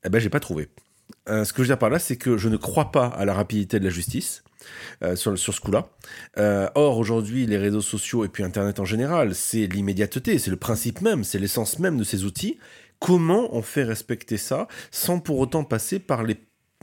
Eh 0.06 0.10
ben 0.10 0.20
j'ai 0.20 0.30
pas 0.30 0.40
trouvé. 0.40 0.68
Euh, 1.30 1.44
ce 1.44 1.54
que 1.54 1.58
je 1.58 1.64
veux 1.64 1.68
dire 1.68 1.80
par 1.80 1.90
là, 1.90 2.00
c'est 2.00 2.16
que 2.16 2.38
je 2.38 2.50
ne 2.50 2.58
crois 2.58 2.92
pas 2.92 3.08
à 3.08 3.26
la 3.26 3.34
rapidité 3.34 3.80
de 3.80 3.84
la 3.86 3.90
justice. 3.90 4.44
Euh, 5.02 5.16
sur, 5.16 5.38
ce 5.38 5.62
coup-là. 5.62 5.88
Euh, 6.40 6.68
or, 6.76 6.98
aujourd'hui, 6.98 7.46
les 7.46 7.58
réseaux 7.58 7.82
sociaux 7.82 8.26
et 8.26 8.28
puis 8.28 8.44
Internet 8.44 8.80
en 8.80 8.86
général, 8.86 9.34
c'est 9.34 9.66
l'immédiateté, 9.66 10.40
c'est 10.40 10.52
le 10.52 10.58
principe 10.58 11.00
même, 11.02 11.24
c'est 11.24 11.40
l'essence 11.40 11.80
même 11.80 11.98
de 11.98 12.04
ces 12.04 12.26
outils. 12.26 12.58
Comment 13.00 13.56
on 13.56 13.62
fait 13.62 13.84
respecter 13.84 14.36
ça 14.36 14.68
sans 14.92 15.20
pour 15.20 15.40
autant 15.40 15.64
passer 15.64 16.00
par 16.00 16.24
les 16.24 16.38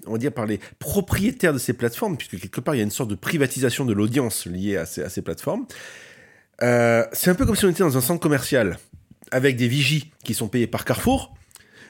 on 0.06 0.18
par 0.30 0.46
les 0.46 0.60
propriétaires 0.78 1.52
de 1.52 1.58
ces 1.58 1.72
plateformes, 1.74 2.16
puisque 2.16 2.38
quelque 2.40 2.60
part 2.60 2.74
il 2.74 2.78
y 2.78 2.80
a 2.80 2.84
une 2.84 2.90
sorte 2.90 3.10
de 3.10 3.14
privatisation 3.16 3.84
de 3.84 3.92
l'audience 3.92 4.46
liée 4.46 4.76
à 4.76 4.86
ces, 4.86 5.02
à 5.02 5.10
ces 5.10 5.20
plateformes. 5.20 5.66
c'est 6.60 7.28
un 7.28 7.34
peu 7.34 7.44
comme 7.44 7.56
si 7.56 7.66
on 7.66 7.70
était 7.70 7.82
dans 7.82 7.98
un 7.98 8.02
centre 8.02 8.20
commercial 8.20 8.78
avec 9.30 9.56
des 9.56 9.68
vigies 9.68 10.12
qui 10.24 10.32
sont 10.32 10.48
payés 10.48 10.66
par 10.66 10.84
Carrefour 10.84 11.34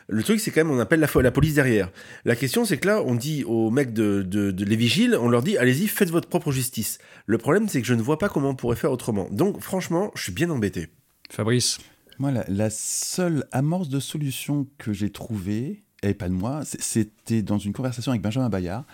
le 0.09 0.23
truc, 0.23 0.41
c'est 0.41 0.51
quand 0.51 0.65
même, 0.65 0.71
on 0.71 0.81
appelle 0.81 1.01
la, 1.01 1.09
la 1.23 1.31
police 1.31 1.55
derrière. 1.55 1.91
La 2.25 2.37
question, 2.37 2.65
c'est 2.65 2.79
que 2.79 2.87
là, 2.87 3.03
on 3.03 3.15
dit 3.15 3.45
aux 3.45 3.71
mecs 3.71 3.93
de, 3.93 4.23
de, 4.23 4.65
les 4.65 4.77
vigiles, 4.77 5.17
on 5.19 5.29
leur 5.29 5.43
dit, 5.43 5.57
allez-y, 5.57 5.87
faites 5.87 6.11
votre 6.11 6.29
propre 6.29 6.53
justice. 6.53 6.99
Le 7.27 7.39
problème, 7.39 7.69
c'est 7.69 7.81
que 7.81 7.87
je 7.87 7.95
ne 7.95 8.03
vois 8.03 8.19
pas 8.19 8.29
comment 8.29 8.51
on 8.51 8.55
pourrait 8.55 8.77
faire 8.77 8.93
autrement. 8.93 9.29
Donc, 9.31 9.61
franchement, 9.61 10.11
je 10.15 10.25
suis 10.25 10.33
bien 10.33 10.51
embêté. 10.51 10.89
Fabrice 11.31 11.79
Moi, 12.19 12.33
la, 12.49 12.71
seule 12.71 13.45
amorce 13.53 13.89
de 13.89 14.01
solution 14.01 14.67
que 14.79 14.93
j'ai 14.93 15.11
trouvée, 15.11 15.85
et 16.03 16.15
pas 16.15 16.29
de 16.29 16.35
moi, 16.35 16.63
c'était 16.65 17.43
dans 17.43 17.59
une 17.59 17.73
conversation 17.73 18.13
avec 18.13 18.23
Benjamin 18.23 18.51
Bayard, 18.51 18.85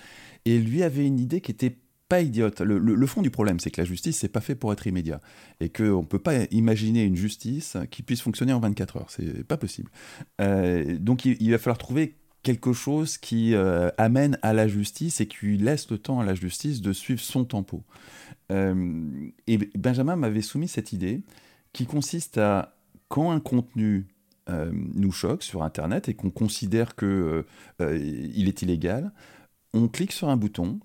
et 0.45 0.59
lui 0.59 0.83
avait 0.83 1.07
une 1.07 1.19
idée 1.19 1.41
qui 1.41 1.51
était 1.51 1.77
pas 2.11 2.21
idiote. 2.21 2.61
Le, 2.61 3.07
fond 3.07 3.23
du 3.23 3.31
problème, 3.31 3.61
c'est 3.61 3.71
que 3.71 3.81
la 3.81 3.85
justice, 3.87 4.19
c'est 4.19 4.29
pas 4.29 4.41
fait 4.41 4.57
pour 4.57 4.73
être 4.73 4.85
immédiat. 4.87 5.21
Et 5.61 5.69
qu'on 5.69 6.01
ne 6.01 6.07
peut 6.07 6.19
pas 6.19 6.43
imaginer 6.51 7.05
une 7.05 7.15
justice 7.15 7.77
qui 7.93 8.03
puisse 8.03 8.21
fonctionner 8.21 8.53
en 8.53 8.59
24 8.59 8.97
heures. 8.97 9.11
C'est 9.11 9.45
pas 9.45 9.57
possible. 9.57 9.91
Euh, 10.41 10.99
donc 10.99 11.25
il, 11.25 11.51
va 11.53 11.59
falloir 11.59 11.79
trouver 11.79 12.17
quelque 12.43 12.73
chose 12.73 13.17
qui 13.17 13.55
euh, 13.55 13.91
amène 13.97 14.39
à 14.43 14.53
la 14.53 14.67
justice 14.67 15.21
et 15.21 15.29
qui 15.29 15.57
laisse 15.57 15.89
le 15.89 15.99
temps 15.99 16.19
à 16.19 16.25
la 16.25 16.35
justice 16.35 16.81
de 16.81 16.93
suivre 16.93 17.21
son 17.21 17.45
tempo. 17.45 17.85
Euh, 18.51 19.31
et 19.47 19.59
Benjamin 19.79 20.17
m'avait 20.17 20.43
soumis 20.43 20.67
cette 20.67 20.93
idée 20.93 21.23
qui 21.73 21.87
consiste 21.87 22.39
à, 22.39 22.77
quand 23.09 23.31
un 23.31 23.41
contenu 23.41 24.09
nous 24.73 25.13
choque 25.13 25.45
sur 25.45 25.63
Internet 25.63 26.09
et 26.09 26.15
qu'on 26.15 26.31
considère 26.31 26.97
qu'il 26.97 27.45
est 27.79 28.63
illégal, 28.63 29.13
on 29.75 29.87
clique 29.87 30.11
sur 30.11 30.29
un 30.29 30.37
bouton 30.37 30.81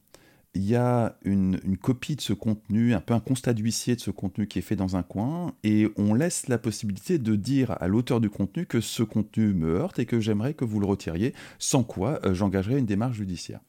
il 0.56 0.66
y 0.66 0.76
a 0.76 1.18
une, 1.24 1.60
copie 1.82 2.16
de 2.16 2.22
ce 2.22 2.34
contenu, 2.34 2.94
un 2.94 3.02
peu 3.02 3.14
un 3.14 3.20
constat 3.20 3.54
d'huissier 3.54 3.96
de 3.96 4.02
ce 4.02 4.10
contenu 4.10 4.48
qui 4.48 4.60
est 4.60 4.62
fait 4.62 4.76
dans 4.76 4.96
un 4.96 5.04
coin, 5.04 5.54
et 5.64 5.90
on 5.98 6.14
laisse 6.14 6.48
la 6.48 6.58
possibilité 6.58 7.20
de 7.20 7.36
dire 7.36 7.76
à 7.82 7.88
l'auteur 7.88 8.22
du 8.22 8.30
contenu 8.30 8.66
que 8.66 8.82
ce 8.82 9.04
contenu 9.04 9.54
me 9.54 9.76
heurte 9.76 10.00
et 10.00 10.06
que 10.06 10.20
j'aimerais 10.20 10.54
que 10.54 10.66
vous 10.66 10.80
le 10.80 10.86
retiriez, 10.86 11.34
sans 11.60 11.84
quoi 11.84 12.20
euh, 12.26 12.34
j'engagerai 12.34 12.80
une 12.80 12.86
démarche 12.86 13.18
judiciaire. 13.18 13.60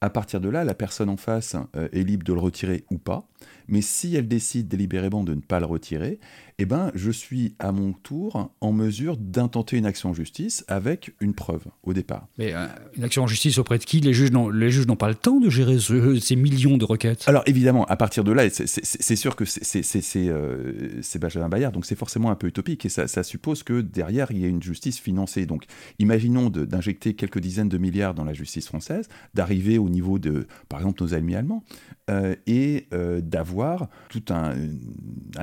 À 0.00 0.10
partir 0.10 0.40
de 0.40 0.48
là, 0.48 0.64
la 0.64 0.74
personne 0.74 1.08
en 1.08 1.16
face 1.16 1.56
euh, 1.76 1.88
est 1.92 2.02
libre 2.02 2.24
de 2.24 2.32
le 2.32 2.40
retirer 2.40 2.84
ou 2.90 2.98
pas, 2.98 3.26
mais 3.68 3.80
si 3.80 4.14
elle 4.14 4.28
décide 4.28 4.68
délibérément 4.68 5.24
de 5.24 5.34
ne 5.34 5.40
pas 5.40 5.60
le 5.60 5.66
retirer, 5.66 6.18
eh 6.58 6.66
ben, 6.66 6.92
je 6.94 7.10
suis 7.10 7.56
à 7.58 7.72
mon 7.72 7.92
tour 7.92 8.52
en 8.60 8.72
mesure 8.72 9.16
d'intenter 9.16 9.76
une 9.76 9.86
action 9.86 10.10
en 10.10 10.14
justice 10.14 10.64
avec 10.68 11.12
une 11.20 11.34
preuve 11.34 11.64
au 11.82 11.92
départ. 11.92 12.28
Mais 12.38 12.54
euh, 12.54 12.66
une 12.96 13.02
action 13.02 13.24
en 13.24 13.26
justice 13.26 13.58
auprès 13.58 13.78
de 13.78 13.84
qui? 13.84 14.00
Les 14.00 14.12
juges 14.12 14.30
n'ont 14.30 14.96
pas 14.96 15.08
le 15.08 15.14
temps 15.14 15.40
de 15.40 15.50
gérer 15.50 15.78
ces 16.20 16.36
millions 16.36 16.76
de 16.76 16.84
requêtes? 16.84 17.24
Alors 17.26 17.42
évidemment, 17.46 17.84
à 17.86 17.96
partir 17.96 18.22
de 18.22 18.32
là, 18.32 18.48
c'est 18.50 19.16
sûr 19.16 19.34
que 19.34 19.44
c'est 19.44 20.28
euh, 20.28 21.02
Benjamin 21.20 21.48
Bayard, 21.48 21.72
donc 21.72 21.86
c'est 21.86 21.96
forcément 21.96 22.30
un 22.30 22.36
peu 22.36 22.46
utopique 22.46 22.86
et 22.86 22.88
ça, 22.88 23.08
ça, 23.08 23.22
suppose 23.22 23.62
que 23.62 23.80
derrière 23.80 24.30
il 24.30 24.38
y 24.38 24.44
ait 24.44 24.48
une 24.48 24.62
justice 24.62 25.00
financée. 25.00 25.46
Donc 25.46 25.64
imaginons 25.98 26.50
d'injecter 26.50 27.14
quelques 27.14 27.40
dizaines 27.40 27.68
de 27.68 27.78
milliards 27.78 28.14
dans 28.14 28.24
la 28.24 28.34
justice 28.34 28.66
française, 28.68 29.08
d'arriver 29.34 29.78
au 29.84 29.88
niveau 29.88 30.18
de, 30.18 30.46
par 30.68 30.80
exemple, 30.80 31.02
nos 31.02 31.14
amis 31.14 31.34
allemands, 31.34 31.62
euh, 32.10 32.34
et 32.46 32.86
euh, 32.92 33.20
d'avoir 33.20 33.88
tout 34.10 34.24
un, 34.28 34.54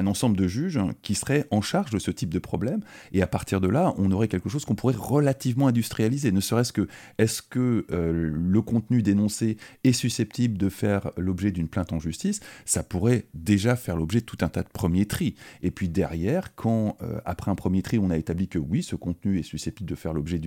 ensemble 0.06 0.38
de 0.38 0.48
juges 0.48 0.80
qui 1.02 1.16
seraient 1.16 1.48
en 1.50 1.62
charge 1.62 1.90
de 1.92 2.00
ce 2.00 2.12
type 2.12 2.30
de 2.30 2.40
problème. 2.40 2.82
Et 3.14 3.22
à 3.22 3.28
partir 3.28 3.62
de 3.62 3.68
là, 3.68 3.94
on 3.98 4.12
aurait 4.12 4.28
quelque 4.28 4.50
chose 4.50 4.66
qu'on 4.66 4.76
pourrait 4.76 4.96
relativement 4.96 5.68
industrialiser. 5.68 6.32
Ne 6.32 6.42
serait-ce 6.42 6.72
que, 6.72 6.88
est-ce 7.18 7.42
que 7.42 7.86
euh, 7.92 8.32
le 8.32 8.62
contenu 8.62 9.02
dénoncé 9.02 9.58
est 9.84 9.94
susceptible 9.94 10.58
de 10.58 10.70
faire 10.70 11.12
l'objet 11.18 11.52
d'une 11.52 11.68
plainte 11.68 11.94
en 11.94 12.00
justice 12.00 12.42
Ça 12.66 12.84
pourrait 12.84 13.26
déjà 13.34 13.76
faire 13.76 13.96
l'objet 13.96 14.20
de 14.20 14.26
tout 14.26 14.38
un 14.42 14.50
tas 14.50 14.64
de 14.64 14.70
premiers 14.70 15.06
tri. 15.06 15.36
Et 15.64 15.72
puis 15.72 15.90
derrière, 15.90 16.54
quand 16.56 16.98
après 17.26 17.50
un 17.50 17.56
premier 17.56 17.82
tri, 17.82 17.98
on 17.98 18.10
a 18.10 18.18
établi 18.18 18.48
que 18.48 18.60
oui, 18.60 18.84
ce 18.84 18.96
contenu 18.96 19.40
est 19.40 19.44
susceptible 19.44 19.90
de 19.90 19.96
faire 19.96 20.14
l'objet 20.14 20.40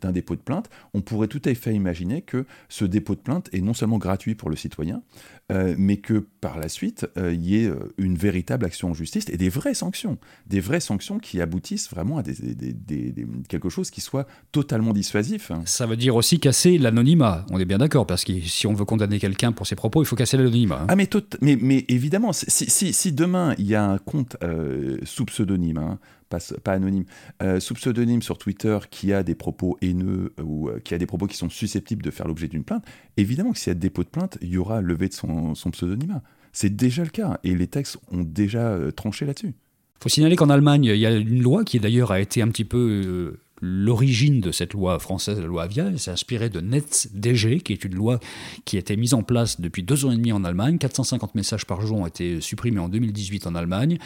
d'un 0.00 0.12
dépôt 0.12 0.36
de 0.36 0.40
plainte, 0.40 0.70
on 0.94 1.00
pourrait 1.00 1.28
tout 1.28 1.42
à 1.44 1.54
fait 1.54 1.74
imaginer 1.74 2.22
que 2.22 2.46
ce 2.68 2.84
dépôt 2.84 3.14
de 3.14 3.20
plainte 3.22 3.48
est 3.52 3.60
non 3.60 3.74
seulement 3.74 3.98
gratuit 3.98 4.34
pour 4.34 4.50
le 4.50 4.56
citoyen, 4.56 5.02
euh, 5.50 5.74
mais 5.78 5.96
que 5.96 6.26
par 6.40 6.58
la 6.58 6.68
suite, 6.68 7.06
euh, 7.16 7.32
il 7.32 7.42
y 7.42 7.62
ait 7.62 7.68
euh, 7.68 7.94
une 7.98 8.16
véritable 8.16 8.64
action 8.64 8.90
en 8.90 8.94
justice 8.94 9.26
et 9.28 9.36
des 9.36 9.48
vraies 9.48 9.74
sanctions, 9.74 10.18
des 10.46 10.60
vraies 10.60 10.80
sanctions 10.80 11.18
qui 11.18 11.40
aboutissent 11.40 11.90
vraiment 11.90 12.18
à 12.18 12.22
des, 12.22 12.34
quelque 13.48 13.68
chose 13.68 13.90
qui 13.90 14.00
soit 14.00 14.26
totalement 14.50 14.92
dissuasif. 14.92 15.50
Hein. 15.50 15.62
Ça 15.64 15.86
veut 15.86 15.96
dire 15.96 16.16
aussi 16.16 16.40
casser 16.40 16.78
l'anonymat, 16.78 17.46
on 17.50 17.58
est 17.58 17.64
bien 17.64 17.78
d'accord, 17.78 18.06
parce 18.06 18.24
que 18.24 18.40
si 18.40 18.66
on 18.66 18.74
veut 18.74 18.84
condamner 18.84 19.18
quelqu'un 19.18 19.52
pour 19.52 19.66
ses 19.66 19.76
propos, 19.76 20.02
il 20.02 20.06
faut 20.06 20.16
casser 20.16 20.36
l'anonymat. 20.36 20.80
Hein. 20.82 20.86
Ah 20.88 20.96
mais, 20.96 21.08
mais, 21.40 21.56
mais, 21.60 21.84
évidemment, 21.88 22.32
si, 22.32 22.70
si, 22.70 22.92
si, 22.92 23.12
demain 23.12 23.54
il 23.58 23.66
y 23.66 23.74
a 23.74 23.84
un 23.84 23.98
compte 23.98 24.36
sous 25.04 25.24
pseudonyme, 25.24 25.78
hein, 25.78 25.98
pas, 26.38 26.72
anonyme, 26.72 27.04
euh, 27.42 27.60
sous 27.60 27.74
pseudonyme 27.74 28.22
sur 28.22 28.38
Twitter 28.38 28.78
qui 28.90 29.12
a 29.12 29.22
des 29.22 29.34
propos 29.34 29.76
haineux 29.82 30.32
ou 30.42 30.68
euh, 30.68 30.78
qui 30.80 30.94
a 30.94 30.98
des 30.98 31.06
propos 31.06 31.26
qui 31.26 31.36
sont 31.36 31.50
susceptibles 31.50 32.02
de 32.02 32.10
faire 32.10 32.26
l'objet 32.26 32.48
d'une 32.48 32.64
plainte, 32.64 32.84
évidemment 33.16 33.52
que 33.52 33.58
s'il 33.58 33.70
y 33.70 33.76
a 33.76 33.78
dépôt 33.78 34.02
de 34.04 34.08
plainte, 34.08 34.38
il 34.40 34.48
y 34.48 34.58
aura 34.58 34.80
levé 34.80 35.08
de 35.08 35.14
son, 35.14 35.54
pseudonymat. 35.54 36.22
C'est 36.52 36.74
déjà 36.74 37.04
le 37.04 37.10
cas 37.10 37.38
et 37.44 37.54
les 37.54 37.66
textes 37.66 37.98
ont 38.10 38.22
déjà 38.22 38.68
euh, 38.68 38.90
tranché 38.90 39.26
là-dessus. 39.26 39.48
Il 39.48 40.02
faut 40.02 40.08
signaler 40.08 40.36
qu'en 40.36 40.50
Allemagne, 40.50 40.84
il 40.84 40.96
y 40.96 41.06
a 41.06 41.12
une 41.12 41.42
loi 41.42 41.64
qui 41.64 41.78
d'ailleurs 41.78 42.10
a 42.10 42.20
été 42.20 42.42
un 42.42 42.48
petit 42.48 42.64
peu 42.64 43.38
l'origine 43.62 44.40
de 44.40 44.50
cette 44.50 44.72
loi 44.72 44.98
française, 44.98 45.38
la 45.38 45.46
loi 45.46 45.62
Avia, 45.62 45.96
s'est 45.96 46.10
inspirée 46.10 46.50
de 46.50 46.60
NetzDG, 46.60 47.60
qui 47.60 47.72
est 47.72 47.84
une 47.84 47.94
loi 47.94 48.18
qui 48.64 48.76
a 48.76 48.80
été 48.80 48.96
mise 48.96 49.14
en 49.14 49.22
place 49.22 49.60
depuis 49.60 49.84
deux 49.84 50.04
ans 50.04 50.10
et 50.10 50.16
demi 50.16 50.32
en 50.32 50.42
Allemagne. 50.42 50.78
450 50.78 51.36
messages 51.36 51.64
par 51.64 51.80
jour 51.80 51.98
ont 51.98 52.06
été 52.06 52.40
supprimés 52.40 52.80
en 52.80 52.88
2018 52.88 53.46
en 53.46 53.54
Allemagne. 53.54 53.98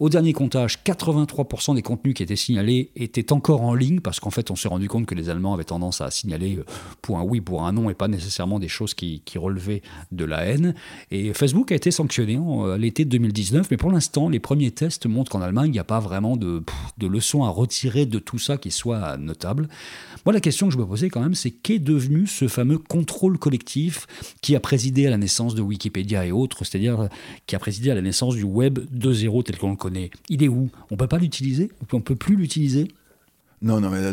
Au 0.00 0.08
dernier 0.08 0.32
comptage, 0.32 0.80
83% 0.84 1.76
des 1.76 1.82
contenus 1.82 2.14
qui 2.14 2.24
étaient 2.24 2.34
signalés 2.34 2.90
étaient 2.96 3.32
encore 3.32 3.62
en 3.62 3.74
ligne, 3.74 4.00
parce 4.00 4.18
qu'en 4.18 4.30
fait, 4.30 4.50
on 4.50 4.56
s'est 4.56 4.68
rendu 4.68 4.88
compte 4.88 5.06
que 5.06 5.14
les 5.14 5.30
Allemands 5.30 5.54
avaient 5.54 5.62
tendance 5.62 6.00
à 6.00 6.10
signaler 6.10 6.56
euh, 6.56 6.64
pour 7.00 7.18
un 7.18 7.22
oui, 7.22 7.40
pour 7.40 7.64
un 7.64 7.72
non, 7.72 7.90
et 7.90 7.94
pas 7.94 8.08
nécessairement 8.08 8.58
des 8.58 8.68
choses 8.68 8.94
qui, 8.94 9.22
relevaient 9.36 9.82
de 10.12 10.24
la 10.24 10.44
haine. 10.44 10.74
Et 11.10 11.32
Facebook 11.34 11.72
a 11.72 11.74
été 11.74 11.90
sanctionné 11.90 12.38
à 12.72 12.76
l'été 12.78 13.04
2019, 13.04 13.68
mais 13.70 13.76
pour 13.76 13.90
l'instant, 13.90 14.28
les 14.28 14.38
premiers 14.38 14.70
tests 14.70 15.06
montrent 15.06 15.30
qu'en 15.30 15.42
Allemagne, 15.42 15.68
il 15.68 15.72
n'y 15.72 15.78
a 15.78 15.84
pas 15.84 15.98
vraiment 15.98 16.36
de, 16.36 16.62
de 16.98 17.06
leçons 17.06 17.42
à 17.42 17.48
retirer 17.48 18.06
de 18.06 18.18
tout 18.18 18.38
ça 18.38 18.56
qui 18.56 18.70
soit 18.70 19.03
notable. 19.18 19.68
Moi, 20.24 20.32
la 20.32 20.40
question 20.40 20.68
que 20.68 20.72
je 20.72 20.78
me 20.78 20.86
posais 20.86 21.10
quand 21.10 21.20
même, 21.20 21.34
c'est 21.34 21.50
qu'est 21.50 21.78
devenu 21.78 22.26
ce 22.26 22.48
fameux 22.48 22.78
contrôle 22.78 23.38
collectif 23.38 24.06
qui 24.40 24.56
a 24.56 24.60
présidé 24.60 25.06
à 25.06 25.10
la 25.10 25.18
naissance 25.18 25.54
de 25.54 25.62
Wikipédia 25.62 26.26
et 26.26 26.32
autres, 26.32 26.64
c'est-à-dire 26.64 27.08
qui 27.46 27.56
a 27.56 27.58
présidé 27.58 27.90
à 27.90 27.94
la 27.94 28.02
naissance 28.02 28.34
du 28.34 28.44
Web 28.44 28.78
2.0 28.94 29.42
tel 29.44 29.58
qu'on 29.58 29.70
le 29.70 29.76
connaît. 29.76 30.10
Il 30.28 30.42
est 30.42 30.48
où? 30.48 30.70
On 30.90 30.94
ne 30.94 30.98
peut 30.98 31.08
pas 31.08 31.18
l'utiliser? 31.18 31.70
On 31.92 31.96
ne 31.96 32.02
peut 32.02 32.16
plus 32.16 32.36
l'utiliser? 32.36 32.88
Non, 33.62 33.80
non, 33.80 33.88
mais 33.88 34.12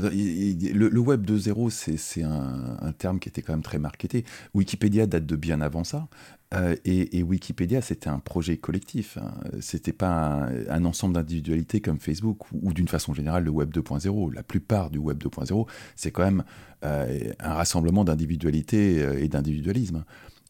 le, 0.73 0.99
Web 0.99 1.29
2.0, 1.29 1.97
c'est 1.97 2.23
un, 2.23 2.77
un, 2.81 2.91
terme 2.93 3.19
qui 3.19 3.27
était 3.27 3.41
quand 3.41 3.51
même 3.51 3.63
très 3.63 3.79
marketé. 3.79 4.23
Wikipédia 4.53 5.07
date 5.07 5.25
de 5.25 5.35
bien 5.35 5.59
avant 5.59 5.83
ça. 5.83 6.07
Euh, 6.53 6.75
et, 6.83 7.23
Wikipédia, 7.23 7.81
c'était 7.81 8.09
un 8.09 8.19
projet 8.19 8.57
collectif. 8.57 9.17
Hein. 9.17 9.33
C'était 9.61 9.93
pas 9.93 10.49
un, 10.69 10.85
ensemble 10.85 11.13
d'individualités 11.13 11.79
comme 11.79 11.99
Facebook 11.99 12.39
ou, 12.51 12.73
d'une 12.73 12.87
façon 12.87 13.13
générale 13.13 13.45
le 13.45 13.51
Web 13.51 13.71
2.0. 13.71 14.33
La 14.33 14.43
plupart 14.43 14.89
du 14.89 14.97
Web 14.97 15.21
2.0, 15.23 15.67
c'est 15.95 16.11
quand 16.11 16.23
même 16.23 16.43
euh, 16.83 17.31
un 17.39 17.53
rassemblement 17.53 18.03
d'individualités 18.03 19.01
euh, 19.01 19.23
et 19.23 19.27
d'individualisme. 19.27 20.03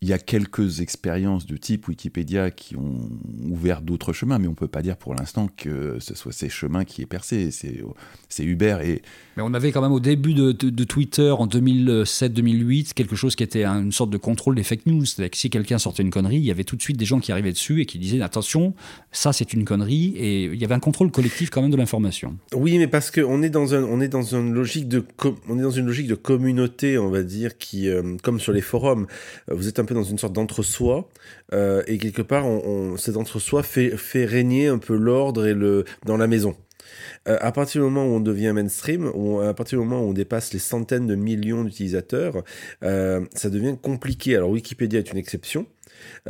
Il 0.04 0.10
y 0.10 0.14
a 0.14 0.18
quelques 0.18 0.80
expériences 0.80 1.46
de 1.46 1.56
type 1.58 1.88
Wikipédia 1.88 2.50
qui 2.50 2.76
ont 2.76 3.08
ouvert 3.48 3.84
d'autres 3.84 4.14
chemins, 4.14 4.40
mais 4.40 4.48
on 4.48 4.52
ne 4.52 4.56
peut 4.56 4.68
pas 4.68 4.82
dire 4.82 4.98
pour 4.98 5.14
l'instant 5.14 5.48
que 5.56 5.98
ce 6.00 6.16
soit 6.16 6.32
ces 6.32 6.50
chemins 6.50 6.86
qui 6.86 7.04
aient 7.04 7.06
percé. 7.06 7.52
C'est 7.52 8.44
Uber 8.44 8.80
et... 8.82 9.04
Mais 9.38 9.44
on 9.44 9.54
avait 9.54 9.72
quand 9.72 9.82
même 9.84 9.92
au 9.92 10.00
début 10.00 10.34
de, 10.34 10.84
Twitter 10.86 11.30
en 11.30 11.46
2007-2008 11.46 12.94
quelque 12.94 13.16
chose 13.16 13.36
qui 13.36 13.44
était 13.44 13.64
une 13.64 13.92
sorte 13.92 14.10
de 14.10 14.18
contrôle 14.18 14.56
des 14.56 14.64
fake 14.64 14.88
news. 14.88 15.06
C'est-à-dire 15.06 15.30
que 15.30 15.38
si 15.38 15.52
quelqu'un 15.52 15.78
sortait 15.78 16.02
une 16.02 16.10
connerie, 16.10 16.38
il 16.38 16.46
y 16.46 16.52
avait 16.52 16.64
tout 16.64 16.76
de 16.76 16.82
suite 16.82 16.98
des 16.98 17.06
gens 17.06 17.20
qui 17.20 17.32
arrivaient 17.32 17.52
dessus 17.52 17.80
et 17.82 17.86
qui 17.86 18.00
disaient 18.00 18.22
attention, 18.22 18.74
ça 19.12 19.34
c'est 19.34 19.54
une 19.54 19.66
connerie. 19.66 20.16
Et 20.18 20.46
il 20.46 20.60
y 20.60 20.66
avait 20.66 20.74
un 20.74 20.80
contrôle 20.80 21.12
collectif 21.12 21.52
quand 21.52 21.62
même 21.62 21.70
de 21.70 21.78
l'information. 21.78 22.38
Oui, 22.56 22.80
mais 22.80 22.88
parce 22.88 23.12
qu'on 23.12 23.44
est 23.44 23.52
dans 23.52 23.76
un, 23.76 23.84
on 23.84 24.02
est 24.02 24.08
dans 24.08 24.24
une 24.24 24.52
logique 24.52 24.88
de, 24.88 25.06
on 25.48 25.60
est 25.60 25.62
dans 25.62 25.70
une 25.70 25.86
logique 25.86 26.08
de 26.08 26.16
communauté, 26.16 26.98
on 26.98 27.12
va 27.12 27.22
dire, 27.22 27.60
qui, 27.60 27.88
euh, 27.88 28.18
comme 28.24 28.40
sur 28.40 28.52
les 28.52 28.62
forums, 28.62 29.06
vous 29.48 29.68
êtes 29.68 29.78
un 29.78 29.86
peu 29.86 29.91
dans 29.94 30.04
une 30.04 30.18
sorte 30.18 30.34
d'entre-soi, 30.34 31.10
euh, 31.54 31.84
et 31.88 31.98
quelque 31.98 32.22
part, 32.22 32.46
on, 32.46 32.98
cet 32.98 33.18
entre-soi 33.18 33.64
fait, 33.64 33.96
régner 34.26 34.68
un 34.68 34.78
peu 34.78 34.96
l'ordre 34.96 35.46
et 35.48 35.54
le 35.54 35.86
dans 36.06 36.18
la 36.18 36.28
maison. 36.28 36.56
Euh, 37.28 37.38
à 37.40 37.52
partir 37.52 37.82
du 37.82 37.86
moment 37.86 38.06
où 38.06 38.16
on 38.16 38.20
devient 38.20 38.52
mainstream, 38.54 39.12
à 39.44 39.54
partir 39.54 39.80
du 39.80 39.86
moment 39.86 40.04
où 40.04 40.10
on 40.10 40.14
dépasse 40.14 40.54
les 40.54 40.60
centaines 40.60 41.08
de 41.08 41.16
millions 41.16 41.64
d'utilisateurs, 41.64 42.44
euh, 42.84 43.22
ça 43.34 43.50
devient 43.50 43.76
compliqué. 43.82 44.36
Alors 44.36 44.50
Wikipédia 44.50 45.00
est 45.00 45.12
une 45.12 45.18
exception, 45.18 45.66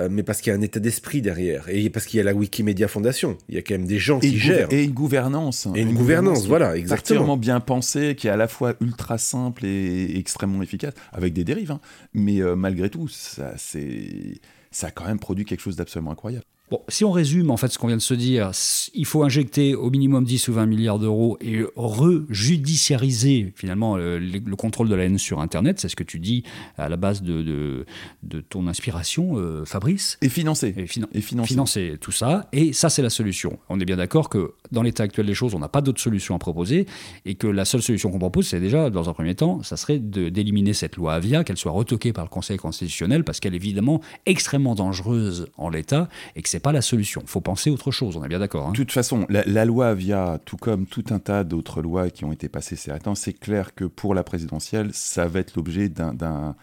mais 0.10 0.24
parce 0.24 0.42
qu'il 0.42 0.52
y 0.52 0.56
a 0.56 0.58
un 0.58 0.62
état 0.62 0.80
d'esprit 0.80 1.22
derrière, 1.22 1.70
et 1.70 1.90
parce 1.90 2.06
qu'il 2.06 2.18
y 2.18 2.22
a 2.22 2.24
la 2.24 2.34
Wikimedia 2.34 2.88
Foundation. 2.88 3.38
Il 3.50 3.56
y 3.56 3.58
a 3.58 3.62
quand 3.62 3.74
même 3.74 3.86
des 3.86 4.00
gens 4.00 4.20
qui 4.20 4.38
gèrent. 4.38 4.72
Et 4.72 4.84
une 4.84 4.92
gouvernance. 4.92 5.68
Et 5.76 5.82
une, 5.82 5.94
gouvernance, 5.94 6.46
voilà, 6.48 6.76
exactement. 6.76 7.38
bien 7.38 7.60
pensée, 7.60 8.16
qui 8.16 8.28
est 8.28 8.32
à 8.32 8.38
la 8.38 8.48
fois 8.48 8.74
ultra 8.82 9.18
simple 9.18 9.66
et 9.66 10.18
extrêmement 10.18 10.62
efficace, 10.62 10.94
avec 11.12 11.34
des 11.34 11.44
dérives. 11.44 11.72
Hein. 11.72 11.80
Mais 12.14 12.40
malgré 12.56 12.90
tout, 12.90 13.08
ça, 13.08 13.54
ça 13.58 14.88
a 14.88 14.92
quand 14.92 15.06
même 15.06 15.20
produit 15.20 15.46
quelque 15.46 15.62
chose 15.62 15.76
d'absolument 15.76 16.12
incroyable. 16.12 16.46
Bon, 16.72 16.82
si 16.88 17.04
on 17.04 17.12
résume 17.12 17.52
en 17.52 17.58
fait 17.58 17.68
ce 17.68 17.78
qu'on 17.78 17.88
vient 17.88 17.98
de 17.98 18.02
se 18.02 18.14
dire, 18.14 18.52
il 18.94 19.06
faut 19.06 19.24
injecter 19.24 19.76
au 19.76 19.90
minimum 19.90 20.24
10 20.24 20.48
ou 20.48 20.54
20 20.54 20.68
milliards 20.68 21.00
d'euros 21.00 21.38
et 21.42 21.66
rejudiciariser 21.76 23.52
finalement 23.58 23.98
le, 23.98 24.56
contrôle 24.56 24.88
de 24.88 24.96
la 24.96 25.04
haine 25.04 25.18
sur 25.18 25.42
Internet. 25.42 25.82
C'est 25.82 25.90
ce 25.90 25.98
que 25.98 26.04
tu 26.06 26.18
dis 26.18 26.46
à 26.78 26.88
la 26.88 26.96
base 26.96 27.24
de, 27.24 27.86
de, 28.24 28.40
ton 28.40 28.70
inspiration, 28.70 29.34
euh, 29.36 29.66
Fabrice. 29.66 30.18
Et 30.22 30.30
financer. 30.30 30.74
Et, 30.78 30.88
financer. 31.22 31.98
tout 32.00 32.14
ça. 32.14 32.48
Et 32.54 32.72
ça, 32.72 32.90
c'est 32.90 33.02
la 33.02 33.10
solution. 33.10 33.60
On 33.68 33.78
est 33.82 33.86
bien 33.86 33.98
d'accord 33.98 34.30
que 34.30 34.54
dans 34.72 34.82
l'état 34.82 35.04
actuel 35.04 35.26
des 35.26 35.34
choses, 35.34 35.54
on 35.54 35.60
n'a 35.60 35.68
pas 35.68 35.82
d'autre 35.82 36.00
solution 36.00 36.36
à 36.36 36.40
proposer 36.40 36.86
et 37.26 37.36
que 37.36 37.48
la 37.48 37.66
seule 37.66 37.82
solution 37.82 38.12
qu'on 38.12 38.20
propose, 38.20 38.48
c'est 38.48 38.62
déjà, 38.62 38.90
dans 38.90 39.10
un 39.10 39.14
premier 39.14 39.36
temps, 39.36 39.62
ça 39.62 39.76
serait 39.76 40.00
d'éliminer 40.00 40.72
cette 40.72 40.96
loi 40.96 41.16
Avia, 41.16 41.44
qu'elle 41.44 41.58
soit 41.58 41.74
retoquée 41.74 42.14
par 42.14 42.24
le 42.24 42.30
Conseil 42.30 42.56
constitutionnel 42.56 43.26
parce 43.26 43.42
qu'elle 43.42 43.56
est 43.56 43.58
évidemment 43.58 44.00
extrêmement 44.26 44.74
dangereuse 44.74 45.48
en 45.58 45.70
l'état 45.70 46.08
et 46.38 46.42
que 46.42 46.48
c'est 46.48 46.61
pas 46.62 46.72
la 46.72 46.82
solution. 46.82 47.24
Faut 47.26 47.42
penser 47.42 47.70
autre 47.70 47.92
chose, 47.92 48.18
on 48.18 48.24
est 48.24 48.30
bien 48.30 48.40
d'accord. 48.40 48.68
Hein 48.68 48.72
de 48.72 48.78
toute 48.78 48.92
façon, 48.92 49.26
la, 49.30 49.66
loi 49.66 49.90
Avia, 49.90 50.40
tout 50.46 50.58
comme 50.58 50.86
tout 50.86 51.06
un 51.10 51.20
tas 51.20 51.44
d'autres 51.44 51.82
lois 51.82 52.10
qui 52.10 52.26
ont 52.26 52.32
été 52.32 52.50
passées 52.50 52.76
ces 52.76 52.98
temps, 53.00 53.16
c'est 53.16 53.34
clair 53.34 53.76
que 53.76 53.86
pour 53.86 54.14
la 54.14 54.24
présidentielle, 54.24 54.92
ça 54.94 55.28
va 55.28 55.40
être 55.40 55.56
l'objet 55.56 55.90
d'un 55.90 56.56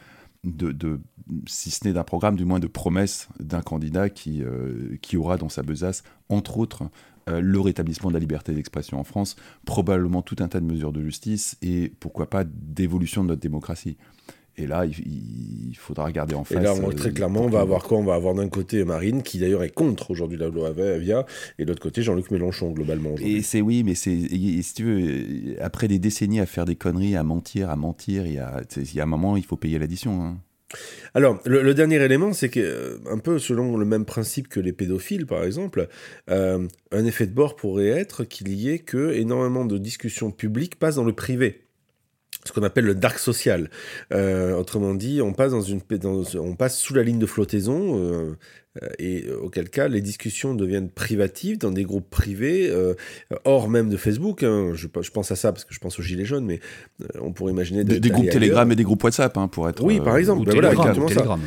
de, 0.44 1.00
si 1.46 1.70
ce 1.70 1.86
n'est 1.86 1.92
d'un 1.92 2.04
programme, 2.04 2.36
du 2.36 2.44
moins 2.44 2.60
de 2.60 2.66
promesses 2.66 3.28
d'un 3.40 3.60
candidat 3.60 4.08
qui, 4.08 4.42
euh, 4.42 4.96
qui 5.02 5.16
aura 5.16 5.36
dans 5.36 5.48
sa 5.48 5.62
besace, 5.62 6.04
entre 6.28 6.58
autres, 6.58 6.84
euh, 7.28 7.40
le 7.40 7.60
rétablissement 7.60 8.08
de 8.08 8.14
la 8.14 8.20
liberté 8.20 8.54
d'expression 8.54 8.98
en 8.98 9.04
France, 9.04 9.36
probablement 9.66 10.22
tout 10.22 10.36
un 10.40 10.48
tas 10.48 10.60
de 10.60 10.64
mesures 10.64 10.92
de 10.92 11.02
justice 11.02 11.56
et 11.62 11.92
pourquoi 12.00 12.30
pas 12.30 12.44
d'évolution 12.44 13.22
de 13.22 13.28
notre 13.28 13.40
démocratie. 13.40 13.96
Et 14.58 14.66
là, 14.66 14.84
il, 14.84 15.76
faudra 15.76 16.06
regarder 16.06 16.34
en 16.34 16.44
face. 16.44 16.58
Et 16.58 16.60
là, 16.60 16.74
très 16.96 17.10
euh, 17.10 17.12
clairement, 17.12 17.42
on 17.42 17.48
va 17.48 17.60
avoir 17.60 17.84
quoi? 17.84 17.98
On 17.98 18.04
va 18.04 18.14
avoir 18.14 18.34
d'un 18.34 18.48
côté 18.48 18.84
Marine, 18.84 19.22
qui 19.22 19.38
d'ailleurs 19.38 19.62
est 19.62 19.70
contre 19.70 20.10
aujourd'hui 20.10 20.36
la 20.36 20.48
loi 20.48 20.68
Avia, 20.68 21.24
et 21.58 21.64
de 21.64 21.68
l'autre 21.68 21.80
côté 21.80 22.02
Jean-Luc 22.02 22.30
Mélenchon, 22.30 22.72
globalement. 22.72 23.14
Et 23.20 23.42
c'est 23.42 23.60
oui, 23.60 23.84
mais 23.84 23.94
c'est. 23.94 24.16
Si 24.18 24.74
tu 24.74 24.84
veux, 24.84 25.62
après 25.62 25.86
des 25.86 25.98
décennies 25.98 26.40
à 26.40 26.46
faire 26.46 26.64
des 26.64 26.76
conneries, 26.76 27.16
à 27.16 27.22
mentir, 27.22 27.70
à 27.70 27.76
mentir, 27.76 28.26
il 28.26 28.34
y 28.34 28.38
a, 28.38 28.62
il 28.76 28.94
y 28.94 29.00
a 29.00 29.04
un 29.04 29.06
moment, 29.06 29.36
il 29.36 29.44
faut 29.44 29.56
payer 29.56 29.78
l'addition. 29.78 30.22
Hein. 30.22 30.38
Alors, 31.14 31.40
le, 31.46 31.72
dernier 31.72 31.96
élément, 31.96 32.32
c'est 32.32 32.50
que, 32.50 32.60
euh, 32.60 32.98
un 33.10 33.18
peu 33.18 33.38
selon 33.38 33.76
le 33.76 33.86
même 33.86 34.04
principe 34.04 34.48
que 34.48 34.60
les 34.60 34.72
pédophiles, 34.72 35.26
par 35.26 35.44
exemple, 35.44 35.88
euh, 36.30 36.66
un 36.92 37.04
effet 37.06 37.26
de 37.26 37.32
bord 37.32 37.56
pourrait 37.56 37.88
être 37.88 38.24
qu'il 38.24 38.52
y 38.52 38.68
ait 38.70 38.78
que 38.78 39.12
énormément 39.12 39.64
de 39.64 39.78
discussions 39.78 40.30
publiques 40.30 40.78
passent 40.78 40.96
dans 40.96 41.04
le 41.04 41.14
privé 41.14 41.62
ce 42.48 42.52
qu'on 42.52 42.62
appelle 42.62 42.86
le 42.86 42.94
dark 42.94 43.18
social. 43.18 43.70
Euh, 44.12 44.54
autrement 44.54 44.94
dit, 44.94 45.20
on 45.22 45.32
passe, 45.32 45.52
dans 45.52 45.60
une, 45.60 45.80
on 46.38 46.56
passe 46.56 46.78
sous 46.78 46.94
la 46.94 47.02
ligne 47.02 47.18
de 47.18 47.26
flottaison, 47.26 47.98
euh, 47.98 48.36
et 48.98 49.26
auquel 49.30 49.70
cas 49.70 49.88
les 49.88 50.00
discussions 50.00 50.54
deviennent 50.54 50.90
privatives 50.90 51.58
dans 51.58 51.70
des 51.70 51.84
groupes 51.84 52.08
privés, 52.08 52.68
euh, 52.70 52.94
hors 53.44 53.68
même 53.68 53.88
de 53.88 53.96
Facebook. 53.96 54.42
Hein. 54.42 54.72
Je, 54.74 54.86
je, 55.00 55.10
pense 55.10 55.30
à 55.32 55.36
ça 55.36 55.52
parce 55.52 55.64
que 55.64 55.74
je 55.74 55.80
pense 55.80 55.98
aux 55.98 56.02
Gilets 56.02 56.24
jaunes, 56.24 56.44
mais 56.44 56.60
on 57.20 57.32
pourrait 57.32 57.52
imaginer... 57.52 57.84
des 57.84 58.10
groupes 58.10 58.30
Telegram 58.30 58.70
et 58.70 58.76
des 58.76 58.84
groupes 58.84 59.02
WhatsApp, 59.02 59.36
hein, 59.36 59.48
pour 59.48 59.68
être... 59.68 59.82
Oui, 59.82 60.00
par 60.00 60.16
exemple. 60.16 60.44
Ben 60.44 60.52
voilà, 60.52 60.72
exactement 60.72 61.08
ça. 61.08 61.38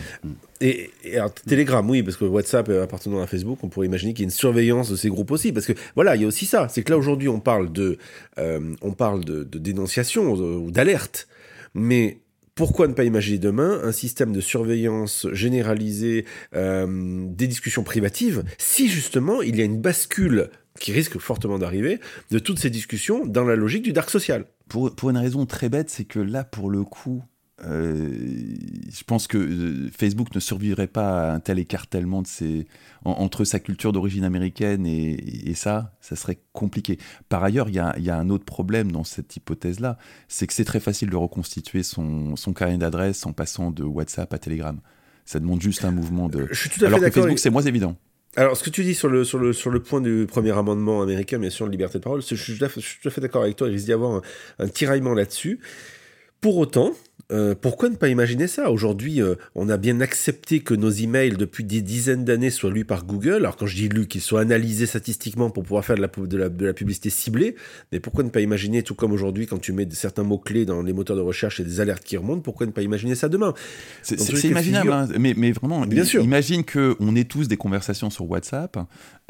Et, 0.61 0.91
alors, 1.15 1.33
Telegram, 1.33 1.87
oui, 1.89 2.03
parce 2.03 2.17
que 2.17 2.25
WhatsApp 2.25 2.69
appartenant 2.69 3.21
à 3.21 3.27
Facebook, 3.27 3.59
on 3.63 3.69
pourrait 3.69 3.87
imaginer 3.87 4.13
qu'il 4.13 4.23
y 4.23 4.25
ait 4.25 4.29
une 4.29 4.31
surveillance 4.31 4.89
de 4.89 4.95
ces 4.95 5.09
groupes 5.09 5.31
aussi. 5.31 5.51
Parce 5.51 5.65
que 5.65 5.73
voilà, 5.95 6.15
il 6.15 6.21
y 6.21 6.25
a 6.25 6.27
aussi 6.27 6.45
ça. 6.45 6.67
C'est 6.69 6.83
que 6.83 6.91
là, 6.91 6.97
aujourd'hui, 6.97 7.29
on 7.29 7.39
parle 7.39 7.71
de, 7.71 7.97
euh, 8.37 8.73
on 8.81 8.91
parle 8.91 9.25
de, 9.25 9.43
dénonciation 9.43 10.33
ou 10.33 10.71
d'alerte. 10.71 11.27
Mais 11.73 12.20
pourquoi 12.55 12.87
ne 12.87 12.93
pas 12.93 13.03
imaginer 13.03 13.37
demain 13.37 13.81
un 13.83 13.91
système 13.91 14.31
de 14.33 14.41
surveillance 14.41 15.27
généralisée 15.31 16.25
euh, 16.55 17.25
des 17.27 17.47
discussions 17.47 17.83
privatives 17.83 18.43
si 18.57 18.89
justement 18.89 19.41
il 19.41 19.55
y 19.55 19.61
a 19.61 19.65
une 19.65 19.79
bascule 19.79 20.49
qui 20.79 20.91
risque 20.91 21.17
fortement 21.17 21.59
d'arriver 21.59 21.99
de 22.31 22.39
toutes 22.39 22.59
ces 22.59 22.69
discussions 22.69 23.25
dans 23.25 23.43
la 23.43 23.55
logique 23.55 23.83
du 23.83 23.93
dark 23.93 24.09
social? 24.09 24.45
Pour, 24.67 24.95
pour 24.95 25.09
une 25.09 25.17
raison 25.17 25.45
très 25.45 25.69
bête, 25.69 25.89
c'est 25.89 26.05
que 26.05 26.19
là, 26.19 26.43
pour 26.43 26.69
le 26.69 26.83
coup, 26.83 27.23
euh, 27.63 28.09
je 28.91 29.03
pense 29.03 29.27
que 29.27 29.37
euh, 29.37 29.89
Facebook 29.95 30.33
ne 30.33 30.39
survivrait 30.39 30.87
pas 30.87 31.29
à 31.29 31.33
un 31.33 31.39
tel 31.39 31.59
écartèlement 31.59 32.21
de 32.21 32.27
ses, 32.27 32.67
entre 33.05 33.43
sa 33.43 33.59
culture 33.59 33.91
d'origine 33.91 34.23
américaine 34.23 34.85
et, 34.85 35.53
ça, 35.53 35.93
ça 36.01 36.15
serait 36.15 36.39
compliqué. 36.53 36.97
Par 37.29 37.43
ailleurs, 37.43 37.69
il 37.69 37.75
y 37.75 37.79
a, 37.79 38.17
un 38.17 38.29
autre 38.29 38.45
problème 38.45 38.91
dans 38.91 39.03
cette 39.03 39.35
hypothèse-là, 39.35 39.97
c'est 40.27 40.47
que 40.47 40.53
c'est 40.53 40.65
très 40.65 40.79
facile 40.79 41.09
de 41.09 41.15
reconstituer 41.15 41.83
son, 41.83 42.35
son 42.35 42.53
carnet 42.53 42.77
d'adresse 42.77 43.25
en 43.25 43.33
passant 43.33 43.71
de 43.71 43.83
WhatsApp 43.83 44.33
à 44.33 44.39
Telegram. 44.39 44.79
Ça 45.25 45.39
demande 45.39 45.61
juste 45.61 45.85
un 45.85 45.91
mouvement 45.91 46.29
de... 46.29 46.47
Je 46.51 46.59
suis 46.59 46.69
tout 46.69 46.83
à 46.83 46.87
Alors 46.87 46.99
fait 46.99 47.11
que 47.11 47.21
Facebook, 47.21 47.39
c'est 47.39 47.51
moins 47.51 47.61
évident. 47.61 47.95
Alors, 48.37 48.55
ce 48.55 48.63
que 48.63 48.69
tu 48.69 48.83
dis 48.83 48.95
sur 48.95 49.09
le, 49.09 49.23
sur 49.25 49.37
le, 49.37 49.51
sur 49.51 49.69
le 49.69 49.81
point 49.81 49.99
du 49.99 50.25
premier 50.25 50.51
amendement 50.51 51.01
américain, 51.01 51.37
bien 51.37 51.49
sûr, 51.49 51.65
de 51.65 51.71
liberté 51.71 51.99
de 51.99 52.03
parole, 52.03 52.21
je 52.21 52.35
suis 52.35 52.57
tout 52.57 52.63
à 53.07 53.11
fait, 53.11 53.21
d'accord 53.21 53.43
avec 53.43 53.57
toi, 53.57 53.67
il 53.67 53.73
risque 53.73 53.85
d'y 53.85 53.93
avoir 53.93 54.21
un 54.57 54.67
tiraillement 54.67 55.13
là-dessus. 55.13 55.59
Pour 56.39 56.57
autant, 56.57 56.93
euh, 57.31 57.55
pourquoi 57.59 57.89
ne 57.89 57.95
pas 57.95 58.09
imaginer 58.09 58.47
ça? 58.47 58.71
Aujourd'hui, 58.71 59.21
euh, 59.21 59.35
on 59.55 59.69
a 59.69 59.77
bien 59.77 60.01
accepté 60.01 60.59
que 60.59 60.73
nos 60.73 60.89
emails 60.89 61.37
depuis 61.37 61.63
des 61.63 61.81
dizaines 61.81 62.25
d'années 62.25 62.49
soient 62.49 62.71
lus 62.71 62.83
par 62.83 63.05
Google. 63.05 63.35
Alors 63.35 63.55
quand 63.55 63.67
je 63.67 63.75
dis 63.75 63.89
lus, 63.89 64.07
qu'ils 64.07 64.21
soient 64.21 64.41
analysés 64.41 64.85
statistiquement 64.85 65.49
pour 65.49 65.63
pouvoir 65.63 65.85
faire 65.85 65.95
de 65.95 66.01
la, 66.01 66.49
de 66.49 66.65
la, 66.65 66.73
publicité 66.73 67.09
ciblée. 67.09 67.55
Mais 67.91 67.99
pourquoi 67.99 68.23
ne 68.23 68.29
pas 68.29 68.41
imaginer, 68.41 68.83
tout 68.83 68.95
comme 68.95 69.13
aujourd'hui, 69.13 69.47
quand 69.47 69.59
tu 69.59 69.71
mets 69.71 69.87
certains 69.91 70.23
mots-clés 70.23 70.65
dans 70.65 70.81
les 70.81 70.93
moteurs 70.93 71.15
de 71.15 71.21
recherche 71.21 71.59
et 71.59 71.63
des 71.63 71.79
alertes 71.79 72.03
qui 72.03 72.17
remontent, 72.17 72.41
pourquoi 72.41 72.65
ne 72.65 72.71
pas 72.71 72.81
imaginer 72.81 73.15
ça 73.15 73.29
demain? 73.29 73.53
C'est 74.01 74.17
imaginable, 74.43 74.91
hein. 74.91 75.07
mais, 75.17 75.33
mais, 75.35 75.51
vraiment, 75.51 75.81
bien 75.85 76.03
sûr. 76.03 76.23
imagine 76.23 76.63
qu'on 76.65 77.15
ait 77.15 77.23
tous 77.23 77.47
des 77.47 77.57
conversations 77.57 78.09
sur 78.09 78.29
WhatsApp 78.29 78.77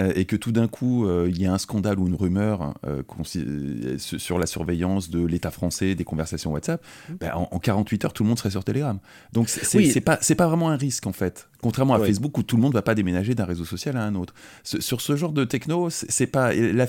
euh, 0.02 0.12
et 0.16 0.26
que 0.26 0.36
tout 0.36 0.52
d'un 0.52 0.68
coup, 0.68 1.08
il 1.28 1.40
y 1.40 1.46
a 1.46 1.54
un 1.54 1.58
scandale 1.58 2.00
ou 2.00 2.08
une 2.08 2.16
rumeur 2.16 2.74
sur 3.98 4.40
la 4.40 4.46
surveillance 4.46 5.10
de 5.10 5.24
l'État 5.24 5.52
français 5.52 5.94
des 5.94 6.04
conversations 6.04 6.52
WhatsApp. 6.52 6.84
Mmh. 7.10 7.14
Ben, 7.20 7.32
en, 7.36 7.50
en 7.52 7.60
48 7.60 7.91
heures, 8.06 8.14
tout 8.14 8.24
le 8.24 8.30
monde 8.30 8.38
serait 8.38 8.52
sur 8.52 8.64
Telegram. 8.64 9.00
Donc 9.34 9.50
c'est 9.50 10.02
pas, 10.02 10.18
pas 10.18 10.48
vraiment 10.48 10.70
un 10.70 10.78
risque 10.78 11.08
en 11.08 11.14
fait. 11.14 11.50
Contrairement 11.62 11.94
à 11.94 12.00
Facebook 12.00 12.38
où 12.38 12.44
tout 12.44 12.56
le 12.56 12.62
monde 12.62 12.74
va 12.74 12.82
pas 12.82 12.96
déménager 12.96 13.36
d'un 13.36 13.46
réseau 13.46 13.66
social 13.66 13.96
à 13.98 14.04
un 14.04 14.16
autre. 14.16 14.34
sur 14.64 15.02
ce 15.02 15.16
genre 15.16 15.32
de 15.32 15.46
techno, 15.46 15.90
c'est 15.90 16.28
pas 16.28 16.54
la, 16.54 16.88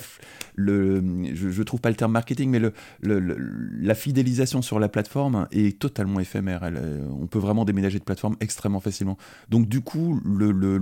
le, 0.55 1.03
je, 1.35 1.63
trouve 1.63 1.81
pas 1.81 1.91
le 1.91 1.97
terme 1.97 2.13
marketing, 2.13 2.51
mais 2.51 2.59
le, 2.59 2.73
la 3.03 3.95
fidélisation 3.95 4.63
sur 4.63 4.79
la 4.79 4.89
plateforme 4.89 5.47
est 5.53 5.79
totalement 5.79 6.21
éphémère. 6.21 6.61
Euh, 6.63 7.07
on 7.21 7.27
peut 7.27 7.39
vraiment 7.39 7.65
déménager 7.65 7.99
de 7.99 8.05
plateforme 8.05 8.37
extrêmement 8.41 8.81
facilement. 8.81 9.19
Donc 9.51 9.69
du 9.69 9.81
coup, 9.81 10.21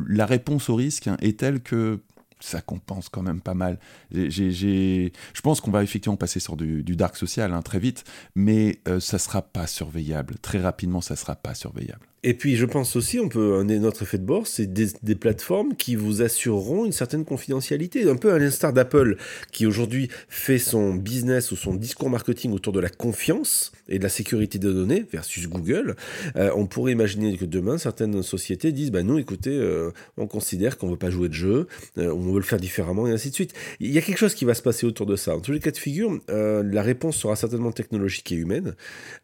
la 0.08 0.26
réponse 0.26 0.70
au 0.70 0.76
risque 0.76 1.08
est 1.20 1.38
telle 1.38 1.60
que 1.60 2.00
ça 2.40 2.60
compense 2.60 3.08
quand 3.08 3.22
même 3.22 3.40
pas 3.40 3.54
mal. 3.54 3.78
je 4.12 5.10
pense 5.42 5.60
qu'on 5.60 5.70
va 5.70 5.82
effectivement 5.82 6.16
passer 6.16 6.40
sur 6.40 6.56
du, 6.56 6.82
dark 6.96 7.16
social 7.16 7.52
hein, 7.52 7.62
très 7.62 7.78
vite, 7.78 8.04
mais 8.34 8.80
euh, 8.88 9.00
ça 9.00 9.18
sera 9.18 9.42
pas 9.42 9.66
surveillable. 9.66 10.36
Très 10.38 10.60
rapidement, 10.60 11.00
ça 11.00 11.16
sera 11.16 11.36
pas 11.36 11.54
surveillable. 11.54 12.09
Et 12.22 12.34
puis 12.34 12.56
je 12.56 12.66
pense 12.66 12.96
aussi, 12.96 13.18
on 13.18 13.30
peut 13.30 13.56
un 13.56 13.84
autre 13.84 14.02
effet 14.02 14.18
de 14.18 14.24
bord, 14.24 14.46
c'est 14.46 14.66
des, 14.66 15.14
plateformes 15.14 15.74
qui 15.74 15.94
vous 15.96 16.20
assureront 16.20 16.84
une 16.84 16.92
certaine 16.92 17.24
confidentialité, 17.24 18.08
un 18.08 18.16
peu 18.16 18.32
à 18.32 18.38
l'instar 18.38 18.74
d'Apple, 18.74 19.16
qui 19.52 19.64
aujourd'hui 19.64 20.08
fait 20.28 20.58
son 20.58 20.94
business 20.94 21.50
ou 21.50 21.56
son 21.56 21.74
discours 21.74 22.10
marketing 22.10 22.52
autour 22.52 22.74
de 22.74 22.80
la 22.80 22.90
confiance 22.90 23.72
et 23.88 23.98
de 23.98 24.02
la 24.02 24.10
sécurité 24.10 24.58
des 24.58 24.72
données 24.72 25.06
versus 25.10 25.48
Google. 25.48 25.96
Euh, 26.36 26.50
on 26.54 26.66
pourrait 26.66 26.92
imaginer 26.92 27.36
que 27.38 27.46
demain 27.46 27.78
certaines 27.78 28.22
sociétés 28.22 28.72
disent, 28.72 28.90
bah 28.90 29.02
nous, 29.02 29.18
écoutez, 29.18 29.56
euh, 29.56 29.90
on 30.18 30.26
considère 30.26 30.76
qu'on 30.76 30.90
veut 30.90 30.96
pas 30.96 31.10
jouer 31.10 31.28
de 31.28 31.34
jeu, 31.34 31.68
euh, 31.96 32.12
on 32.12 32.32
veut 32.32 32.38
le 32.38 32.44
faire 32.44 32.60
différemment 32.60 33.06
et 33.06 33.12
ainsi 33.12 33.30
de 33.30 33.34
suite. 33.34 33.54
Il 33.80 33.90
y 33.90 33.98
a 33.98 34.02
quelque 34.02 34.18
chose 34.18 34.34
qui 34.34 34.44
va 34.44 34.52
se 34.54 34.62
passer 34.62 34.86
autour 34.86 35.06
de 35.06 35.16
ça. 35.16 35.34
En 35.34 35.40
tous 35.40 35.52
les 35.52 35.60
cas 35.60 35.70
de 35.70 35.78
figure, 35.78 36.18
la 36.28 36.82
réponse 36.82 37.16
sera 37.16 37.34
certainement 37.34 37.72
technologique 37.72 38.30
et 38.32 38.34
humaine. 38.34 38.74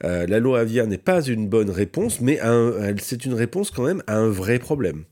la 0.02 0.38
loi 0.40 0.60
Avia 0.60 0.86
n'est 0.86 0.98
pas 0.98 1.22
une 1.22 1.48
bonne 1.48 1.70
réponse, 1.70 2.20
mais 2.20 2.40
un 2.40 2.85
c'est 2.98 3.24
une 3.24 3.34
réponse 3.34 3.70
quand 3.70 3.84
même 3.84 4.02
à 4.06 4.16
un 4.16 4.28
vrai 4.28 4.58
problème. 4.58 5.04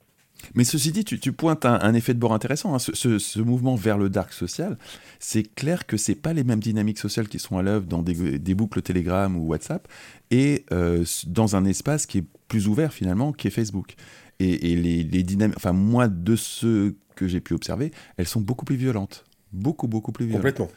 Mais 0.55 0.65
ceci 0.65 0.93
dit, 0.93 1.05
tu, 1.05 1.33
pointes 1.33 1.65
un, 1.65 1.95
effet 1.95 2.15
de 2.15 2.19
bord 2.19 2.35
intéressant. 2.35 2.75
Hein. 2.75 2.79
Ce, 2.79 3.41
mouvement 3.41 3.77
vers 3.77 3.99
le 3.99 4.11
dark 4.11 4.33
social, 4.33 4.77
c'est 5.19 5.43
clair 5.43 5.87
que 5.87 5.97
c'est 5.97 6.15
pas 6.15 6.33
les 6.33 6.45
mêmes 6.45 6.61
dynamiques 6.61 6.99
sociales 6.99 7.29
qui 7.29 7.39
sont 7.39 7.59
à 7.59 7.63
l'œuvre 7.63 7.87
dans 7.87 8.03
des, 8.03 8.55
boucles 8.55 8.83
Telegram 8.83 9.35
ou 9.37 9.47
WhatsApp 9.47 9.89
et 10.31 10.65
euh, 10.73 11.05
dans 11.27 11.57
un 11.57 11.65
espace 11.65 12.07
qui 12.07 12.19
est 12.19 12.25
plus 12.49 12.69
ouvert 12.69 12.93
finalement, 12.93 13.33
qui 13.33 13.49
est 13.49 13.51
Facebook. 13.51 13.95
Et, 14.41 14.75
les, 14.77 15.23
dynamiques, 15.23 15.57
enfin 15.57 15.73
moi 15.73 16.09
de 16.09 16.37
ceux 16.37 16.97
que 17.15 17.29
j'ai 17.29 17.41
pu 17.41 17.55
observer, 17.55 17.93
elles 18.17 18.27
sont 18.27 18.41
beaucoup 18.41 18.65
plus 18.65 18.77
violentes, 18.77 19.25
beaucoup 19.53 19.87
beaucoup 19.87 20.13
plus 20.13 20.27
violentes. 20.27 20.43
Complètement. 20.43 20.71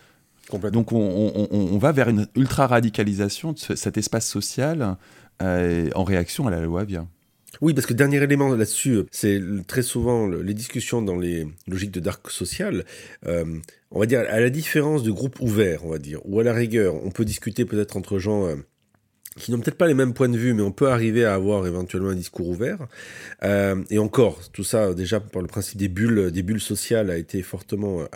Complètement. 0.50 0.80
Donc 0.80 0.94
on, 0.94 1.48
on, 1.52 1.78
va 1.78 1.92
vers 1.92 2.08
une 2.08 2.28
ultra 2.36 2.68
radicalisation 2.68 3.52
de 3.52 3.58
cet 3.58 3.98
espace 3.98 4.26
social 4.26 4.96
euh, 5.42 5.90
en 5.96 6.04
réaction 6.04 6.48
à 6.48 6.52
la 6.52 6.62
loi 6.62 6.82
Avia. 6.82 7.08
Oui, 7.62 7.74
parce 7.74 7.88
que 7.88 7.94
dernier 7.94 8.22
élément 8.22 8.50
là-dessus, 8.50 9.04
c'est 9.12 9.42
très 9.68 9.82
souvent 9.82 10.28
les 10.28 10.54
discussions 10.54 11.02
dans 11.02 11.16
les 11.16 11.48
logiques 11.68 11.92
de 11.92 12.00
dark 12.00 12.30
social. 12.30 12.86
Euh, 13.26 13.46
on 13.90 14.00
va 14.00 14.06
dire 14.06 14.20
à 14.20 14.40
la 14.40 14.50
différence 14.50 15.02
de 15.04 15.12
groupes 15.12 15.40
ouverts, 15.40 15.86
on 15.86 15.90
va 15.90 15.98
dire, 15.98 16.20
ou 16.26 16.40
à 16.40 16.44
la 16.44 16.54
rigueur, 16.54 16.94
on 17.04 17.10
peut 17.10 17.26
discuter 17.26 17.66
peut-être 17.66 17.98
entre 17.98 18.20
gens 18.20 18.46
euh, 18.46 18.56
qui 19.38 19.52
n'ont 19.52 19.60
peut-être 19.60 19.78
pas 19.78 19.88
les 19.88 19.94
mêmes 19.94 20.14
points 20.14 20.30
de 20.30 20.38
vue, 20.38 20.54
mais 20.54 20.64
on 20.64 20.72
peut 20.72 20.90
arriver 20.90 21.26
à 21.26 21.34
avoir 21.34 21.66
éventuellement 21.68 22.10
un 22.10 22.16
discours 22.16 22.48
ouvert. 22.50 22.80
et 23.44 24.00
encore, 24.00 24.40
tout 24.52 24.64
ça 24.64 24.94
déjà 24.94 25.20
par 25.20 25.42
le 25.42 25.48
principe 25.48 25.78
des 25.78 25.88
bulles, 25.88 26.32
des 26.32 26.44
bulles 26.44 26.62
sociales 26.62 27.10
a 27.10 27.18
été 27.18 27.42
fortement 27.42 28.08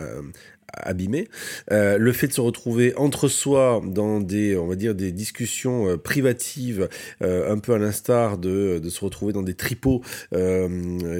abîmé. 0.73 1.27
Euh, 1.71 1.97
le 1.97 2.11
fait 2.11 2.27
de 2.27 2.33
se 2.33 2.41
retrouver 2.41 2.95
entre 2.95 3.27
soi 3.27 3.81
dans 3.85 4.19
des, 4.19 4.57
on 4.57 4.67
va 4.67 4.75
dire, 4.75 4.95
des 4.95 5.11
discussions 5.11 5.87
euh, 5.87 5.97
privatives, 5.97 6.89
euh, 7.21 7.51
un 7.51 7.59
peu 7.59 7.73
à 7.73 7.77
l'instar 7.77 8.37
de, 8.37 8.79
de, 8.79 8.89
se 8.89 9.03
retrouver 9.03 9.33
dans 9.33 9.43
des 9.43 9.53
tripots 9.53 10.01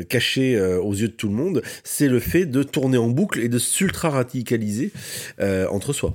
cachés 0.10 0.60
aux 0.62 0.94
yeux 0.94 1.08
de 1.08 1.14
tout 1.14 1.28
le 1.28 1.34
monde, 1.34 1.62
c'est 1.84 2.08
le 2.08 2.20
fait 2.20 2.46
de 2.46 2.64
tourner 2.64 2.98
en 2.98 3.08
boucle 3.08 3.40
et 3.40 3.50
de 3.50 3.60
s'ultra 3.60 4.10
radicaliser 4.10 4.92
entre 5.40 5.94
soi. 5.94 6.14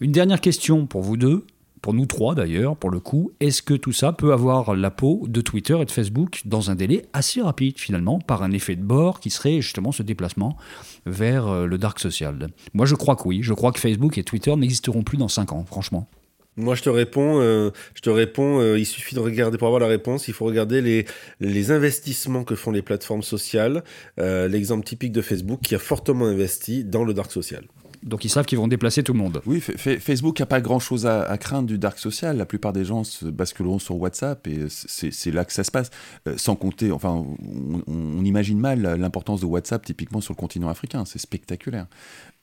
Une 0.00 0.12
dernière 0.12 0.40
question 0.40 0.86
pour 0.86 1.02
vous 1.02 1.16
deux. 1.16 1.44
Pour 1.82 1.94
nous 1.94 2.06
trois 2.06 2.34
d'ailleurs, 2.34 2.76
pour 2.76 2.90
le 2.90 3.00
coup, 3.00 3.32
est-ce 3.40 3.62
que 3.62 3.74
tout 3.74 3.92
ça 3.92 4.12
peut 4.12 4.32
avoir 4.32 4.74
la 4.74 4.90
peau 4.90 5.24
de 5.28 5.40
Twitter 5.40 5.78
et 5.80 5.84
de 5.84 5.90
Facebook 5.90 6.42
dans 6.44 6.70
un 6.70 6.74
délai 6.74 7.06
assez 7.12 7.40
rapide 7.40 7.78
finalement, 7.78 8.18
par 8.18 8.42
un 8.42 8.50
effet 8.52 8.76
de 8.76 8.82
bord 8.82 9.20
qui 9.20 9.30
serait 9.30 9.60
justement 9.60 9.92
ce 9.92 10.02
déplacement 10.02 10.56
vers 11.06 11.48
euh, 11.48 11.66
le 11.66 11.78
dark 11.78 11.98
social? 11.98 12.48
Moi 12.74 12.86
je 12.86 12.94
crois 12.94 13.16
que 13.16 13.26
oui, 13.26 13.40
je 13.42 13.54
crois 13.54 13.72
que 13.72 13.80
Facebook 13.80 14.18
et 14.18 14.24
Twitter 14.24 14.54
n'existeront 14.56 15.02
plus 15.02 15.16
dans 15.16 15.28
5 15.28 15.52
ans, 15.52 15.64
franchement. 15.64 16.08
Moi, 16.56 16.74
je 16.74 16.82
te 16.82 16.90
réponds, 16.90 17.40
euh, 17.40 17.70
euh, 18.08 18.78
il 18.78 18.84
suffit 18.84 19.14
de 19.14 19.20
regarder, 19.20 19.56
pour 19.56 19.68
avoir 19.68 19.80
la 19.80 19.86
réponse, 19.86 20.28
il 20.28 20.34
faut 20.34 20.44
regarder 20.44 20.82
les, 20.82 21.06
les 21.38 21.70
investissements 21.70 22.44
que 22.44 22.54
font 22.54 22.72
les 22.72 22.82
plateformes 22.82 23.22
sociales. 23.22 23.82
L'exemple 24.18 24.84
typique 24.84 25.12
de 25.12 25.22
Facebook 25.22 25.60
qui 25.62 25.74
a 25.74 25.78
fortement 25.78 26.26
investi 26.26 26.84
dans 26.84 27.04
le 27.04 27.14
dark 27.14 27.30
social. 27.32 27.64
Donc 28.02 28.24
ils 28.24 28.30
savent 28.30 28.46
qu'ils 28.46 28.58
vont 28.58 28.68
déplacer 28.68 29.02
tout 29.02 29.12
le 29.12 29.18
monde. 29.18 29.42
Oui, 29.44 29.60
Facebook 29.60 30.40
n'a 30.40 30.46
pas 30.46 30.60
grand-chose 30.60 31.06
à, 31.06 31.36
craindre 31.38 31.66
du 31.66 31.78
dark 31.78 31.98
social. 31.98 32.36
La 32.36 32.46
plupart 32.46 32.72
des 32.72 32.84
gens 32.84 33.04
se 33.04 33.26
basculeront 33.26 33.78
sur 33.78 33.96
WhatsApp 33.96 34.46
et 34.46 34.66
c'est 34.68 35.30
là 35.30 35.44
que 35.44 35.52
ça 35.52 35.64
se 35.64 35.70
passe. 35.70 35.90
Euh, 36.26 36.34
sans 36.36 36.56
compter, 36.56 36.92
enfin, 36.92 37.24
on, 37.86 38.24
imagine 38.24 38.58
mal 38.58 38.82
l'importance 38.98 39.40
de 39.40 39.46
WhatsApp 39.46 39.84
typiquement 39.84 40.20
sur 40.20 40.32
le 40.32 40.36
continent 40.36 40.68
africain. 40.68 41.04
C'est 41.04 41.18
spectaculaire. 41.18 41.86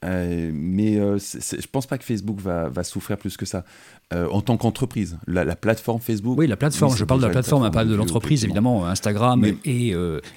Euh, 0.05 0.51
mais 0.53 0.97
euh, 0.97 1.17
je 1.17 1.67
pense 1.71 1.87
pas 1.87 1.97
que 1.97 2.03
Facebook 2.03 2.39
va, 2.39 2.83
souffrir 2.83 3.17
plus 3.17 3.35
que 3.35 3.45
ça 3.45 3.65
en 4.13 4.41
tant 4.41 4.57
qu'entreprise. 4.57 5.17
La, 5.25 5.55
plateforme 5.55 6.01
Facebook. 6.01 6.37
Oui, 6.37 6.47
la 6.47 6.55
plateforme. 6.55 6.95
je 6.95 7.03
parle 7.03 7.21
de 7.21 7.25
la 7.25 7.31
plateforme, 7.31 7.69
pas 7.71 7.83
de 7.83 7.95
l'entreprise, 7.95 8.43
évidemment. 8.43 8.85
Instagram 8.85 9.43
et, 9.65 9.93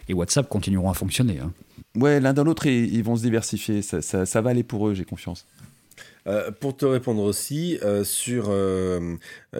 et, 0.08 0.14
WhatsApp 0.14 0.48
continueront 0.48 0.90
à 0.90 0.94
fonctionner. 0.94 1.40
Hein. 1.40 1.52
Ouais, 1.96 2.20
l'un 2.20 2.32
dans 2.32 2.44
l'autre, 2.44 2.66
ils, 2.66 3.02
vont 3.02 3.16
se 3.16 3.22
diversifier. 3.22 3.82
Ça, 3.82 4.40
va 4.40 4.50
aller 4.50 4.62
pour 4.62 4.88
eux, 4.88 4.94
j'ai 4.94 5.04
confiance. 5.04 5.46
Euh, 6.26 6.50
pour 6.50 6.76
te 6.76 6.84
répondre 6.84 7.22
aussi 7.22 7.78
euh, 7.82 8.04
sur 8.04 8.46
euh, 8.48 9.16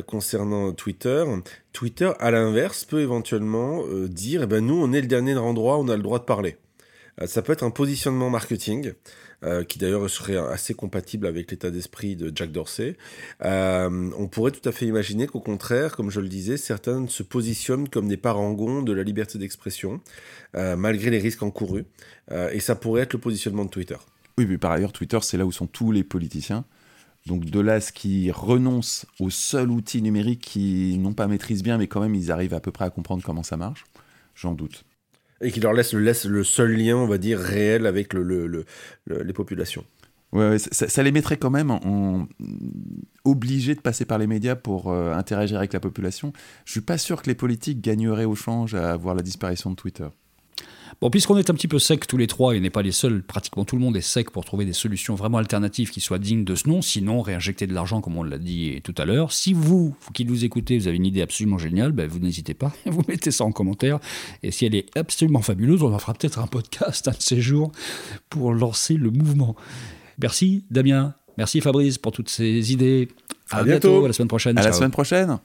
concernant 0.06 0.72
Twitter, 0.72 1.24
Twitter 1.72 2.12
à 2.20 2.30
l'inverse 2.30 2.84
peut 2.84 3.00
éventuellement 3.00 3.82
dire 4.08 4.42
eh 4.42 4.46
ben 4.46 4.64
nous 4.64 4.74
on 4.74 4.92
est 4.92 5.00
le 5.00 5.06
dernier 5.06 5.36
endroit 5.36 5.78
où 5.78 5.84
on 5.84 5.88
a 5.88 5.96
le 5.96 6.02
droit 6.02 6.18
de 6.18 6.24
parler. 6.24 6.58
ça 7.24 7.40
peut 7.40 7.54
être 7.54 7.64
un 7.64 7.70
positionnement 7.70 8.28
marketing 8.28 8.92
euh, 9.42 9.64
qui 9.64 9.78
d'ailleurs 9.78 10.08
serait 10.10 10.36
assez 10.36 10.74
compatible 10.74 11.26
avec 11.26 11.50
l'état 11.50 11.70
d'esprit 11.70 12.14
de 12.14 12.30
Jack 12.34 12.52
Dorsey. 12.52 12.96
Euh, 13.42 14.10
on 14.18 14.28
pourrait 14.28 14.50
tout 14.50 14.68
à 14.68 14.72
fait 14.72 14.86
imaginer 14.86 15.26
qu'au 15.26 15.40
contraire, 15.40 15.96
comme 15.96 16.10
je 16.10 16.20
le 16.20 16.28
disais, 16.28 16.58
certains 16.58 17.06
se 17.06 17.22
positionnent 17.22 17.88
comme 17.88 18.06
des 18.06 18.18
parangons 18.18 18.82
de 18.82 18.92
la 18.92 19.02
liberté 19.02 19.38
d'expression, 19.38 20.02
euh, 20.56 20.76
malgré 20.76 21.08
les 21.08 21.18
risques 21.18 21.42
encourus. 21.42 21.86
et 22.52 22.60
ça 22.60 22.76
pourrait 22.76 23.02
être 23.02 23.14
le 23.14 23.18
positionnement 23.18 23.64
de 23.64 23.70
Twitter. 23.70 23.96
Oui, 24.36 24.46
mais 24.46 24.58
par 24.58 24.72
ailleurs, 24.72 24.92
Twitter, 24.92 25.18
c'est 25.22 25.36
là 25.36 25.46
où 25.46 25.52
sont 25.52 25.66
tous 25.66 25.90
les 25.90 26.04
politiciens. 26.04 26.64
Donc 27.26 27.44
de 27.44 27.60
là, 27.60 27.80
ce 27.80 27.92
qui 27.92 28.30
renoncent 28.30 29.06
au 29.18 29.30
seul 29.30 29.70
outil 29.70 30.02
numérique 30.02 30.40
qu'ils 30.40 31.00
n'ont 31.00 31.12
pas 31.12 31.26
maîtrise 31.26 31.62
bien, 31.62 31.78
mais 31.78 31.86
quand 31.86 32.00
même 32.00 32.14
ils 32.14 32.30
arrivent 32.30 32.54
à 32.54 32.60
peu 32.60 32.72
près 32.72 32.84
à 32.84 32.90
comprendre 32.90 33.22
comment 33.24 33.42
ça 33.42 33.56
marche, 33.56 33.84
j'en 34.34 34.52
doute 34.52 34.84
et 35.40 35.50
qui 35.50 35.60
leur 35.60 35.72
laisse, 35.72 35.92
le 35.92 36.44
seul 36.44 36.72
lien, 36.72 36.96
on 36.96 37.06
va 37.06 37.18
dire, 37.18 37.38
réel 37.38 37.86
avec 37.86 38.12
le, 38.12 38.64
les 39.06 39.32
populations. 39.32 39.84
Ouais, 40.32 40.58
ça, 40.58 41.02
les 41.02 41.10
mettrait 41.10 41.38
quand 41.38 41.50
même 41.50 41.76
obligés 43.24 43.74
de 43.74 43.80
passer 43.80 44.04
par 44.04 44.18
les 44.18 44.28
médias 44.28 44.54
pour 44.54 44.92
euh, 44.92 45.12
interagir 45.12 45.58
avec 45.58 45.72
la 45.72 45.80
population. 45.80 46.32
Je 46.64 46.72
suis 46.72 46.80
pas 46.80 46.98
sûr 46.98 47.22
que 47.22 47.28
les 47.28 47.34
politiques 47.34 47.80
gagneraient 47.80 48.26
au 48.26 48.36
change 48.36 48.74
à 48.74 48.96
voir 48.96 49.16
la 49.16 49.22
disparition 49.22 49.70
de 49.70 49.74
Twitter. 49.74 50.06
Bon, 51.00 51.08
puisqu'on 51.08 51.38
est 51.38 51.48
un 51.48 51.54
petit 51.54 51.66
peu 51.66 51.78
sec 51.78 52.06
tous 52.06 52.18
les 52.18 52.26
trois 52.26 52.54
et 52.54 52.60
n'est 52.60 52.68
pas 52.68 52.82
les 52.82 52.92
seuls, 52.92 53.22
pratiquement 53.22 53.64
tout 53.64 53.74
le 53.74 53.80
monde 53.80 53.96
est 53.96 54.02
sec 54.02 54.30
pour 54.30 54.44
trouver 54.44 54.66
des 54.66 54.74
solutions 54.74 55.14
vraiment 55.14 55.38
alternatives 55.38 55.90
qui 55.90 56.00
soient 56.00 56.18
dignes 56.18 56.44
de 56.44 56.54
ce 56.54 56.68
nom, 56.68 56.82
sinon 56.82 57.22
réinjecter 57.22 57.66
de 57.66 57.72
l'argent 57.72 58.02
comme 58.02 58.18
on 58.18 58.22
l'a 58.22 58.36
dit 58.36 58.82
tout 58.84 58.94
à 58.98 59.06
l'heure. 59.06 59.32
Si 59.32 59.54
vous, 59.54 59.96
qui 60.12 60.26
nous 60.26 60.44
écoutez, 60.44 60.76
vous 60.76 60.88
avez 60.88 60.98
une 60.98 61.06
idée 61.06 61.22
absolument 61.22 61.56
géniale, 61.56 61.92
ben 61.92 62.06
vous 62.06 62.18
n'hésitez 62.18 62.52
pas, 62.52 62.74
vous 62.84 63.00
mettez 63.08 63.30
ça 63.30 63.44
en 63.44 63.52
commentaire. 63.52 63.98
Et 64.42 64.50
si 64.50 64.66
elle 64.66 64.74
est 64.74 64.94
absolument 64.94 65.40
fabuleuse, 65.40 65.82
on 65.82 65.94
en 65.94 65.98
fera 65.98 66.12
peut-être 66.12 66.38
un 66.38 66.46
podcast 66.46 67.08
un 67.08 67.12
de 67.12 67.16
ces 67.18 67.40
jours 67.40 67.72
pour 68.28 68.52
lancer 68.52 68.94
le 68.94 69.10
mouvement. 69.10 69.56
Merci 70.20 70.64
Damien, 70.70 71.14
merci 71.38 71.62
Fabrice 71.62 71.96
pour 71.96 72.12
toutes 72.12 72.28
ces 72.28 72.74
idées. 72.74 73.08
À, 73.50 73.64
bientôt. 73.64 74.04
à 74.04 74.08
la 74.08 74.12
semaine 74.12 74.28
prochaine. 74.28 74.58
À 74.58 74.62
la 74.62 74.72
semaine 74.72 74.90
prochaine. 74.90 75.38